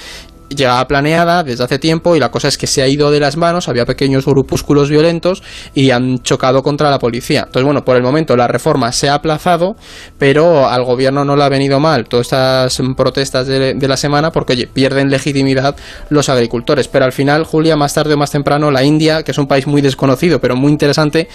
llegaba 0.50 0.88
planeada 0.88 1.44
desde 1.44 1.64
hace 1.64 1.80
tiempo 1.80 2.16
y 2.16 2.20
la 2.20 2.32
cosa 2.32 2.48
es 2.48 2.58
que 2.58 2.68
se 2.68 2.82
ha 2.82 2.88
ido 2.88 3.12
de 3.12 3.20
las 3.20 3.38
manos, 3.38 3.68
había 3.68 3.86
pequeños 3.86 4.26
grupúsculos 4.26 4.90
violentos 4.90 5.44
y 5.74 5.92
han 5.92 6.20
chocado 6.20 6.64
contra 6.64 6.90
la 6.90 7.00
policía. 7.00 7.42
Entonces, 7.46 7.66
bueno, 7.66 7.84
por 7.84 7.96
el 7.96 8.04
momento 8.04 8.36
la 8.36 8.48
reforma 8.48 8.92
se 8.92 9.10
ha 9.10 9.16
aplazado, 9.16 9.76
pero 10.18 10.68
al 10.68 10.84
gobierno 10.84 11.26
no 11.26 11.36
le 11.36 11.44
ha 11.44 11.50
venido 11.50 11.80
mal 11.80 12.08
todas 12.08 12.28
estas 12.28 12.82
protestas 12.96 13.48
de, 13.48 13.88
la 13.88 13.98
semana 13.98 14.32
porque, 14.32 14.68
pierden 14.68 15.10
legitimidad 15.10 15.76
los 16.10 16.30
agricultores. 16.30 16.88
Pero 16.88 17.06
al 17.06 17.14
final, 17.14 17.46
Julia, 17.46 17.76
más 17.76 17.94
tarde 17.94 18.14
o 18.14 18.18
más 18.18 18.32
temprano, 18.32 18.72
la 18.72 18.84
India, 18.84 19.24
que 19.24 19.32
es 19.32 19.38
un 19.38 19.48
país 19.48 19.66
muy 19.68 19.82
desconocido 19.82 20.40
pero 20.40 20.56
muy 20.56 20.72
interesante, 20.72 21.28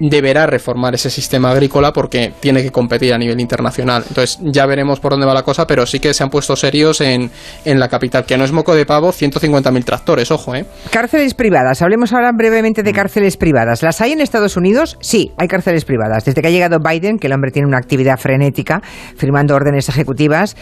deberá 0.00 0.46
reformar 0.46 0.94
ese 0.94 1.10
sistema 1.10 1.50
agrícola 1.50 1.92
porque 1.92 2.32
tiene 2.40 2.62
que 2.62 2.70
competir 2.70 3.12
a 3.14 3.18
nivel 3.18 3.40
internacional. 3.40 4.04
Entonces, 4.08 4.38
ya 4.42 4.66
veremos 4.66 5.00
por 5.00 5.12
dónde 5.12 5.26
va 5.26 5.34
la 5.34 5.42
cosa, 5.42 5.66
pero 5.66 5.86
sí 5.86 6.00
que 6.00 6.14
se 6.14 6.22
han 6.22 6.30
puesto 6.30 6.56
serios 6.56 7.00
en, 7.00 7.30
en 7.64 7.80
la 7.80 7.88
capital, 7.88 8.24
que 8.24 8.36
no 8.36 8.44
es 8.44 8.52
moco 8.60 8.74
de 8.74 8.84
pavo 8.84 9.08
150.000 9.08 9.84
tractores, 9.84 10.30
ojo, 10.30 10.54
¿eh? 10.54 10.66
Cárceles 10.90 11.32
privadas. 11.32 11.80
Hablemos 11.80 12.12
ahora 12.12 12.30
brevemente 12.32 12.82
de 12.82 12.92
cárceles 12.92 13.38
privadas. 13.38 13.82
¿Las 13.82 14.02
hay 14.02 14.12
en 14.12 14.20
Estados 14.20 14.58
Unidos? 14.58 14.98
Sí, 15.00 15.30
hay 15.38 15.48
cárceles 15.48 15.86
privadas. 15.86 16.26
Desde 16.26 16.42
que 16.42 16.48
ha 16.48 16.50
llegado 16.50 16.76
Biden, 16.78 17.18
que 17.18 17.28
el 17.28 17.32
hombre 17.32 17.52
tiene 17.52 17.68
una 17.68 17.78
actividad 17.78 18.18
frenética, 18.18 18.82
firmando 19.16 19.54
órdenes 19.54 19.88
ejecutivas, 19.88 20.58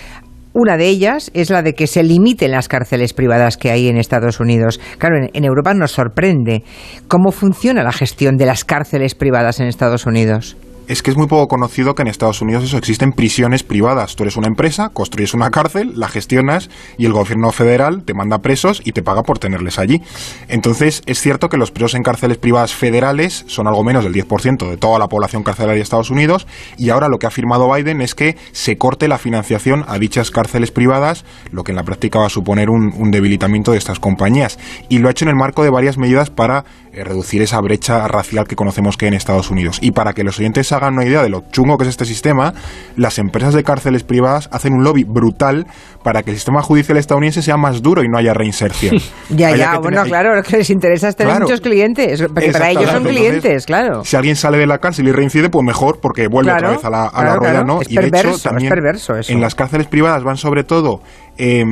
una 0.53 0.77
de 0.77 0.87
ellas 0.87 1.33
es 1.35 1.51
la 1.51 1.63
de 1.63 1.75
que 1.75 1.89
se 1.89 2.05
limiten 2.05 2.53
las 2.53 2.69
cárceles 2.69 3.15
privadas 3.15 3.57
que 3.57 3.73
hay 3.73 3.89
en 3.89 3.97
Estados 3.97 4.39
Unidos. 4.39 4.79
Claro, 4.99 5.17
en, 5.17 5.31
en, 5.33 5.45
Europa 5.45 5.75
nos 5.75 5.91
sorprende 5.91 6.63
cómo 7.09 7.33
funciona 7.33 7.83
la 7.83 7.93
gestión 7.93 8.37
de 8.37 8.47
las 8.47 8.65
cárceles 8.65 9.17
privadas 9.17 9.59
en 9.59 9.67
Estados 9.67 10.07
Unidos 10.07 10.57
es 10.89 11.03
que 11.03 11.11
es 11.11 11.17
muy 11.17 11.27
poco 11.27 11.49
conocido 11.49 11.95
que 11.95 12.03
en 12.03 12.09
Estados 12.09 12.41
Unidos 12.41 12.65
eso 12.65 12.79
existen 12.79 13.13
prisiones 13.13 13.63
privadas. 13.63 14.17
Tú 14.17 14.25
eres 14.25 14.37
una 14.37 14.49
empresa, 14.49 14.89
construyes 14.89 15.35
una 15.35 15.51
cárcel, 15.51 15.93
la 15.97 16.09
gestionas 16.09 16.71
y 16.97 17.05
el 17.05 17.13
gobierno 17.13 17.53
federal 17.53 18.05
te 18.05 18.15
manda 18.15 18.39
presos 18.39 18.81
y 18.85 18.93
te 18.93 19.03
paga 19.03 19.23
por 19.23 19.39
tenerles 19.39 19.79
allí. 19.79 20.03
Entonces, 20.49 21.03
es 21.05 21.21
cierto 21.21 21.51
que 21.51 21.59
los 21.59 21.71
presos 21.71 21.95
en 21.95 22.03
cárceles 22.03 22.39
privadas 22.39 22.73
federales 22.75 23.45
son 23.49 23.67
algo 23.67 23.85
menos 23.85 24.03
del 24.03 24.15
10% 24.15 24.69
de 24.69 24.77
toda 24.79 24.99
la 24.99 25.09
población 25.09 25.43
carcelaria 25.43 25.77
de 25.77 25.83
Estados 25.83 26.11
Unidos 26.11 26.47
y 26.79 26.89
ahora 26.89 27.09
lo 27.09 27.19
que 27.19 27.27
ha 27.27 27.29
afirmado 27.29 27.71
Biden 27.71 28.01
es 28.01 28.15
que 28.15 28.37
se 28.53 28.79
corte 28.79 29.09
la 29.09 29.19
financiación 29.19 29.85
a 29.87 29.99
dichas 29.99 30.31
cárceles 30.31 30.71
privadas, 30.71 31.27
lo 31.53 31.65
que 31.65 31.73
en 31.73 31.77
la 31.77 31.85
práctica 31.85 32.19
va 32.19 32.27
a 32.27 32.31
suponer 32.31 32.71
un, 32.71 32.95
un 32.97 33.11
debilitamiento 33.11 33.73
de 33.73 33.79
estas 33.79 34.01
compañías. 34.01 34.59
Y 34.89 34.99
lo 34.99 35.09
ha 35.09 35.11
hecho 35.11 35.27
en 35.27 35.31
el 35.31 35.37
marco 35.37 35.63
de 35.63 35.71
varias 35.71 35.99
medidas 35.99 36.31
para 36.31 36.65
eh, 36.93 37.05
reducir 37.05 37.43
esa 37.43 37.61
brecha 37.61 38.09
racial 38.09 38.47
que 38.47 38.57
conocemos 38.57 38.97
que 38.97 39.05
hay 39.05 39.09
en 39.09 39.15
Estados 39.15 39.51
Unidos. 39.51 39.79
Y 39.83 39.91
para 39.91 40.15
que 40.15 40.25
los 40.25 40.39
oyentes 40.39 40.67
hagan 40.79 40.95
una 40.95 41.05
idea 41.05 41.23
de 41.23 41.29
lo 41.29 41.43
chungo 41.51 41.77
que 41.77 41.85
es 41.85 41.91
este 41.91 42.05
sistema, 42.05 42.55
las 42.97 43.19
empresas 43.19 43.55
de 43.55 43.63
cárceles 43.63 44.05
privadas 44.05 44.49
hacen 44.53 44.73
un 44.73 44.85
lobby 44.85 45.05
brutal 45.05 45.67
para 46.03 46.23
que 46.23 46.31
el 46.31 46.37
sistema 46.37 46.63
judicial 46.63 46.97
estadounidense 46.97 47.43
sea 47.43 47.57
más 47.57 47.83
duro 47.83 48.03
y 48.03 48.09
no 48.09 48.19
haya 48.19 48.33
reinserción. 48.33 48.97
ya, 49.29 49.55
ya, 49.57 49.79
bueno, 49.79 50.03
claro, 50.05 50.35
lo 50.35 50.43
que 50.43 50.59
les 50.59 50.71
interesa 50.71 51.09
es 51.09 51.17
tener 51.17 51.33
claro, 51.33 51.47
muchos 51.47 51.61
clientes, 51.61 52.23
porque 52.23 52.53
para 52.53 52.71
ellos 52.71 52.91
son 52.91 53.05
clientes, 53.05 53.45
Entonces, 53.45 53.67
claro. 53.67 54.05
Si 54.05 54.17
alguien 54.17 54.37
sale 54.37 54.59
de 54.59 54.67
la 54.67 54.79
cárcel 54.79 55.09
y 55.09 55.13
reincide, 55.13 55.51
pues 55.51 55.65
mejor, 55.65 56.01
porque 56.01 56.29
vuelve 56.29 56.51
claro, 56.51 56.69
otra 56.69 56.77
vez 56.77 56.85
a 56.85 56.91
la, 56.91 57.05
a 57.07 57.11
claro, 57.11 57.29
la 57.29 57.37
rueda, 57.37 57.65
¿no? 57.65 57.83
Es 57.83 57.91
y 57.91 57.97
de 57.97 58.07
hecho, 58.07 58.39
también 58.39 58.73
es 58.73 58.75
perverso 58.75 59.17
eso. 59.17 59.33
en 59.33 59.41
las 59.41 59.55
cárceles 59.55 59.87
privadas 59.87 60.23
van 60.23 60.37
sobre 60.37 60.65
todo 60.65 61.01
eh, 61.39 61.65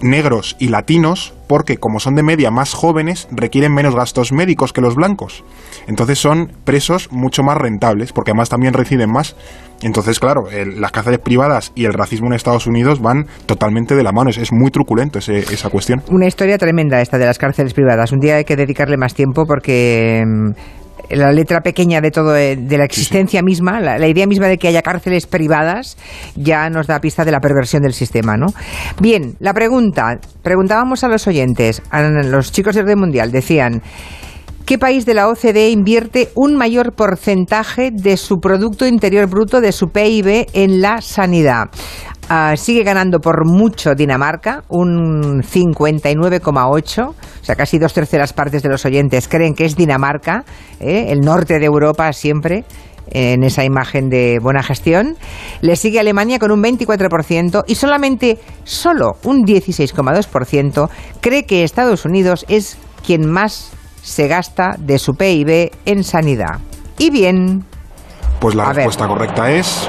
negros 0.00 0.56
y 0.58 0.68
latinos, 0.68 1.34
porque 1.46 1.76
como 1.76 2.00
son 2.00 2.14
de 2.14 2.22
media 2.22 2.50
más 2.50 2.72
jóvenes, 2.72 3.28
requieren 3.30 3.74
menos 3.74 3.94
gastos 3.94 4.32
médicos 4.32 4.72
que 4.72 4.80
los 4.80 4.94
blancos. 4.94 5.44
Entonces 5.86 6.18
son 6.18 6.52
presos 6.64 7.10
mucho 7.12 7.42
más 7.42 7.58
rentables, 7.58 8.12
porque 8.12 8.30
además 8.30 8.48
también 8.48 8.72
reciben 8.72 9.10
más. 9.10 9.36
Entonces, 9.82 10.18
claro, 10.18 10.44
las 10.76 10.92
cárceles 10.92 11.18
privadas 11.18 11.72
y 11.74 11.84
el 11.84 11.92
racismo 11.92 12.28
en 12.28 12.34
Estados 12.34 12.66
Unidos 12.66 13.02
van 13.02 13.26
totalmente 13.46 13.94
de 13.94 14.02
la 14.02 14.12
mano. 14.12 14.30
Es, 14.30 14.38
es 14.38 14.52
muy 14.52 14.70
truculento 14.70 15.18
ese, 15.18 15.38
esa 15.38 15.68
cuestión. 15.68 16.02
Una 16.08 16.26
historia 16.26 16.56
tremenda 16.56 17.00
esta 17.00 17.18
de 17.18 17.26
las 17.26 17.38
cárceles 17.38 17.74
privadas. 17.74 18.12
Un 18.12 18.20
día 18.20 18.36
hay 18.36 18.44
que 18.44 18.56
dedicarle 18.56 18.96
más 18.96 19.14
tiempo 19.14 19.44
porque 19.46 20.22
la 21.10 21.32
letra 21.32 21.60
pequeña 21.60 22.00
de 22.00 22.10
todo, 22.10 22.32
de 22.32 22.78
la 22.78 22.84
existencia 22.84 23.40
sí, 23.40 23.42
sí. 23.42 23.44
misma, 23.44 23.80
la, 23.80 23.98
la, 23.98 24.08
idea 24.08 24.26
misma 24.26 24.48
de 24.48 24.58
que 24.58 24.68
haya 24.68 24.82
cárceles 24.82 25.26
privadas, 25.26 25.96
ya 26.36 26.68
nos 26.70 26.86
da 26.86 27.00
pista 27.00 27.24
de 27.24 27.32
la 27.32 27.40
perversión 27.40 27.82
del 27.82 27.92
sistema, 27.92 28.36
¿no? 28.36 28.46
Bien, 29.00 29.36
la 29.40 29.52
pregunta, 29.54 30.18
preguntábamos 30.42 31.04
a 31.04 31.08
los 31.08 31.26
oyentes, 31.26 31.82
a 31.90 32.02
los 32.02 32.52
chicos 32.52 32.74
del 32.74 32.84
Orden 32.84 33.00
Mundial, 33.00 33.30
decían, 33.30 33.82
¿qué 34.66 34.78
país 34.78 35.06
de 35.06 35.14
la 35.14 35.28
OCDE 35.28 35.70
invierte 35.70 36.30
un 36.34 36.56
mayor 36.56 36.92
porcentaje 36.92 37.90
de 37.92 38.16
su 38.16 38.38
Producto 38.38 38.86
Interior 38.86 39.28
Bruto, 39.28 39.60
de 39.60 39.72
su 39.72 39.88
PIB, 39.88 40.46
en 40.52 40.80
la 40.80 41.00
sanidad? 41.00 41.70
Uh, 42.30 42.56
sigue 42.56 42.84
ganando 42.84 43.20
por 43.20 43.46
mucho 43.46 43.94
Dinamarca, 43.94 44.64
un 44.68 45.42
59,8, 45.42 47.08
o 47.08 47.14
sea, 47.42 47.54
casi 47.54 47.78
dos 47.78 47.92
terceras 47.92 48.32
partes 48.32 48.62
de 48.62 48.70
los 48.70 48.84
oyentes 48.86 49.28
creen 49.28 49.54
que 49.54 49.66
es 49.66 49.76
Dinamarca, 49.76 50.44
¿eh? 50.80 51.08
el 51.10 51.20
norte 51.20 51.58
de 51.58 51.66
Europa 51.66 52.10
siempre 52.14 52.64
en 53.10 53.44
esa 53.44 53.64
imagen 53.64 54.08
de 54.08 54.38
buena 54.42 54.62
gestión. 54.62 55.16
Le 55.60 55.76
sigue 55.76 56.00
Alemania 56.00 56.38
con 56.38 56.50
un 56.50 56.62
24% 56.62 57.64
y 57.66 57.74
solamente 57.74 58.38
solo 58.64 59.16
un 59.24 59.44
16,2% 59.44 60.88
cree 61.20 61.44
que 61.44 61.62
Estados 61.62 62.06
Unidos 62.06 62.46
es 62.48 62.78
quien 63.04 63.30
más 63.30 63.72
se 64.02 64.28
gasta 64.28 64.76
de 64.78 64.98
su 64.98 65.14
PIB 65.14 65.70
en 65.84 66.04
sanidad. 66.04 66.60
Y 66.98 67.10
bien. 67.10 67.64
Pues 68.40 68.54
la 68.54 68.72
respuesta 68.72 69.06
ver. 69.06 69.16
correcta 69.16 69.50
es 69.50 69.88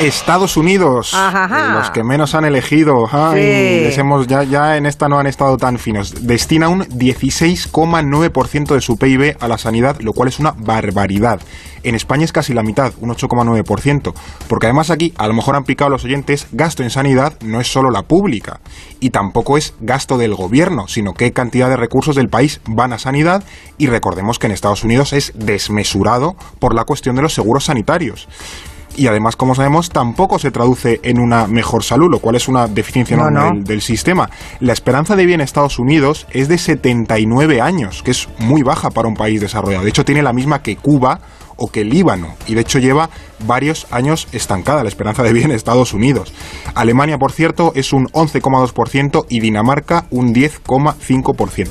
Estados 0.00 0.56
Unidos, 0.56 1.12
Ajá. 1.14 1.74
los 1.74 1.90
que 1.90 2.02
menos 2.02 2.34
han 2.34 2.46
elegido, 2.46 3.06
sí. 3.32 3.36
les 3.36 3.98
hemos, 3.98 4.26
ya, 4.26 4.44
ya 4.44 4.78
en 4.78 4.86
esta 4.86 5.08
no 5.08 5.18
han 5.18 5.26
estado 5.26 5.58
tan 5.58 5.78
finos, 5.78 6.26
destina 6.26 6.68
un 6.68 6.84
16,9% 6.84 8.74
de 8.74 8.80
su 8.80 8.96
PIB 8.96 9.36
a 9.38 9.48
la 9.48 9.58
sanidad, 9.58 10.00
lo 10.00 10.14
cual 10.14 10.28
es 10.30 10.38
una 10.38 10.52
barbaridad. 10.56 11.40
En 11.82 11.94
España 11.94 12.24
es 12.24 12.32
casi 12.32 12.54
la 12.54 12.62
mitad, 12.62 12.92
un 13.00 13.10
8,9%, 13.10 14.14
porque 14.48 14.66
además 14.66 14.90
aquí, 14.90 15.12
a 15.18 15.26
lo 15.26 15.34
mejor 15.34 15.56
han 15.56 15.64
picado 15.64 15.90
los 15.90 16.04
oyentes, 16.04 16.46
gasto 16.52 16.82
en 16.82 16.90
sanidad 16.90 17.34
no 17.42 17.60
es 17.60 17.70
solo 17.70 17.90
la 17.90 18.02
pública, 18.02 18.60
y 19.00 19.10
tampoco 19.10 19.58
es 19.58 19.74
gasto 19.80 20.16
del 20.16 20.34
gobierno, 20.34 20.88
sino 20.88 21.12
qué 21.12 21.32
cantidad 21.32 21.68
de 21.68 21.76
recursos 21.76 22.16
del 22.16 22.28
país 22.30 22.60
van 22.66 22.94
a 22.94 22.98
sanidad, 22.98 23.44
y 23.76 23.86
recordemos 23.86 24.38
que 24.38 24.46
en 24.46 24.52
Estados 24.52 24.82
Unidos 24.82 25.12
es 25.12 25.32
desmesurado 25.34 26.36
por 26.58 26.74
la 26.74 26.84
cuestión 26.84 27.16
de 27.16 27.22
los 27.22 27.34
seguros 27.34 27.64
sanitarios 27.66 28.28
y 28.96 29.06
además, 29.06 29.36
como 29.36 29.54
sabemos, 29.54 29.88
tampoco 29.88 30.38
se 30.38 30.50
traduce 30.50 31.00
en 31.02 31.20
una 31.20 31.46
mejor 31.46 31.84
salud, 31.84 32.08
lo 32.10 32.18
cual 32.18 32.36
es 32.36 32.48
una 32.48 32.66
deficiencia 32.66 33.16
no, 33.16 33.30
no. 33.30 33.50
Del, 33.50 33.64
del, 33.64 33.80
sistema. 33.80 34.28
La 34.60 34.72
esperanza 34.72 35.16
de 35.16 35.26
vida 35.26 35.36
en 35.36 35.40
Estados 35.40 35.78
Unidos 35.78 36.26
es 36.30 36.48
de 36.48 36.58
79 36.58 37.60
años, 37.60 38.02
que 38.02 38.10
es 38.10 38.28
muy 38.38 38.62
baja 38.62 38.90
para 38.90 39.08
un 39.08 39.14
país 39.14 39.40
desarrollado. 39.40 39.84
De 39.84 39.90
hecho, 39.90 40.04
tiene 40.04 40.22
la 40.22 40.32
misma 40.32 40.62
que 40.62 40.76
Cuba 40.76 41.20
o 41.60 41.70
que 41.70 41.84
Líbano, 41.84 42.34
y 42.46 42.54
de 42.54 42.62
hecho 42.62 42.78
lleva 42.78 43.10
varios 43.46 43.86
años 43.90 44.28
estancada 44.32 44.82
la 44.82 44.88
esperanza 44.88 45.22
de 45.22 45.32
vida 45.34 45.44
en 45.44 45.50
Estados 45.50 45.92
Unidos. 45.92 46.32
Alemania, 46.74 47.18
por 47.18 47.32
cierto, 47.32 47.72
es 47.74 47.92
un 47.92 48.06
11,2% 48.06 49.26
y 49.28 49.40
Dinamarca 49.40 50.06
un 50.10 50.34
10,5%. 50.34 51.68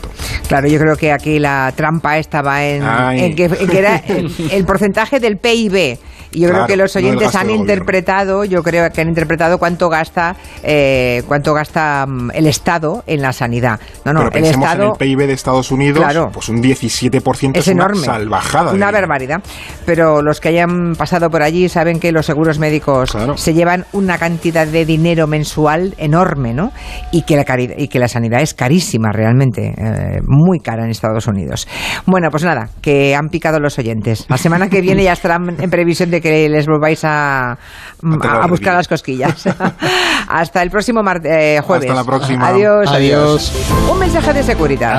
Claro, 0.47 0.67
yo 0.67 0.77
creo 0.77 0.95
que 0.95 1.11
aquí 1.11 1.39
la 1.39 1.73
trampa 1.75 2.19
estaba 2.19 2.63
en, 2.63 2.83
en, 2.83 3.35
que, 3.35 3.45
en 3.45 3.67
que, 3.67 3.79
era 3.79 3.95
el, 4.07 4.31
el 4.51 4.65
porcentaje 4.65 5.19
del 5.19 5.37
PIB 5.37 5.97
Y 6.31 6.41
yo 6.41 6.49
Claro, 6.49 6.65
creo 6.65 6.67
que 6.75 6.81
los 6.83 6.95
oyentes 6.95 7.35
han 7.35 7.49
interpretado, 7.49 8.43
yo 8.45 8.61
creo 8.63 8.89
que 8.91 9.01
han 9.01 9.07
interpretado 9.09 9.57
cuánto 9.57 9.89
gasta, 9.89 10.35
eh, 10.63 11.23
cuánto 11.27 11.53
gasta 11.53 12.05
mm, 12.07 12.31
el 12.33 12.47
Estado 12.47 13.03
en 13.07 13.21
la 13.21 13.33
sanidad. 13.33 13.79
No, 14.05 14.13
no, 14.13 14.19
Pero 14.19 14.25
el 14.27 14.31
pensemos 14.43 14.65
Estado 14.67 14.83
en 14.83 14.89
el 14.91 14.97
PIB 14.97 15.27
de 15.27 15.33
Estados 15.33 15.71
Unidos, 15.71 15.99
Claro. 16.03 16.29
pues 16.31 16.49
un 16.49 16.61
17% 16.61 17.51
es, 17.57 17.61
es 17.63 17.67
enorme. 17.69 17.97
una 17.97 18.05
salvajada. 18.05 18.71
Una 18.73 18.91
barbaridad. 18.91 19.41
Pero 19.85 20.21
los 20.21 20.39
que 20.39 20.49
hayan 20.49 20.93
pasado 20.97 21.29
por 21.29 21.41
allí 21.41 21.67
saben 21.69 21.99
que 21.99 22.11
los 22.11 22.25
seguros 22.25 22.59
médicos 22.59 23.11
Claro. 23.11 23.37
se 23.37 23.53
llevan 23.53 23.85
una 23.93 24.17
cantidad 24.17 24.67
de 24.67 24.85
dinero 24.85 25.27
mensual 25.27 25.95
enorme, 25.97 26.53
¿no? 26.53 26.71
Y 27.11 27.23
que 27.23 27.35
la, 27.35 27.45
cari- 27.45 27.73
y 27.77 27.87
que 27.87 27.99
la 27.99 28.07
sanidad 28.07 28.41
es 28.41 28.53
carísima 28.53 29.11
realmente, 29.11 29.73
eh, 29.77 30.19
muy 30.27 30.59
cara 30.59 30.83
en 30.83 30.91
Estados 30.91 31.27
Unidos. 31.27 31.67
Bueno, 32.05 32.29
pues 32.31 32.43
nada, 32.43 32.69
que 32.81 33.15
han 33.15 33.29
picado 33.29 33.59
los 33.59 33.77
oyentes. 33.79 34.25
La 34.29 34.37
semana 34.37 34.69
que 34.69 34.81
viene 34.81 35.03
ya 35.03 35.13
estarán 35.13 35.55
en 35.59 35.69
previsión 35.69 36.11
de 36.11 36.18
que 36.21 36.49
les 36.49 36.65
volváis 36.65 37.03
a, 37.03 37.51
a, 37.51 38.47
buscar 38.47 38.75
las 38.75 38.87
cosquillas. 38.87 39.45
Hasta 40.27 40.61
el 40.61 40.69
próximo 40.69 41.03
mar- 41.03 41.21
eh, 41.23 41.61
jueves. 41.63 41.89
Hasta 41.89 42.01
la 42.01 42.05
próxima. 42.05 42.47
Adiós. 42.47 42.87
Adiós. 42.87 43.51
Un 43.91 43.99
mensaje 43.99 44.33
de 44.33 44.43
Securitas. 44.43 44.97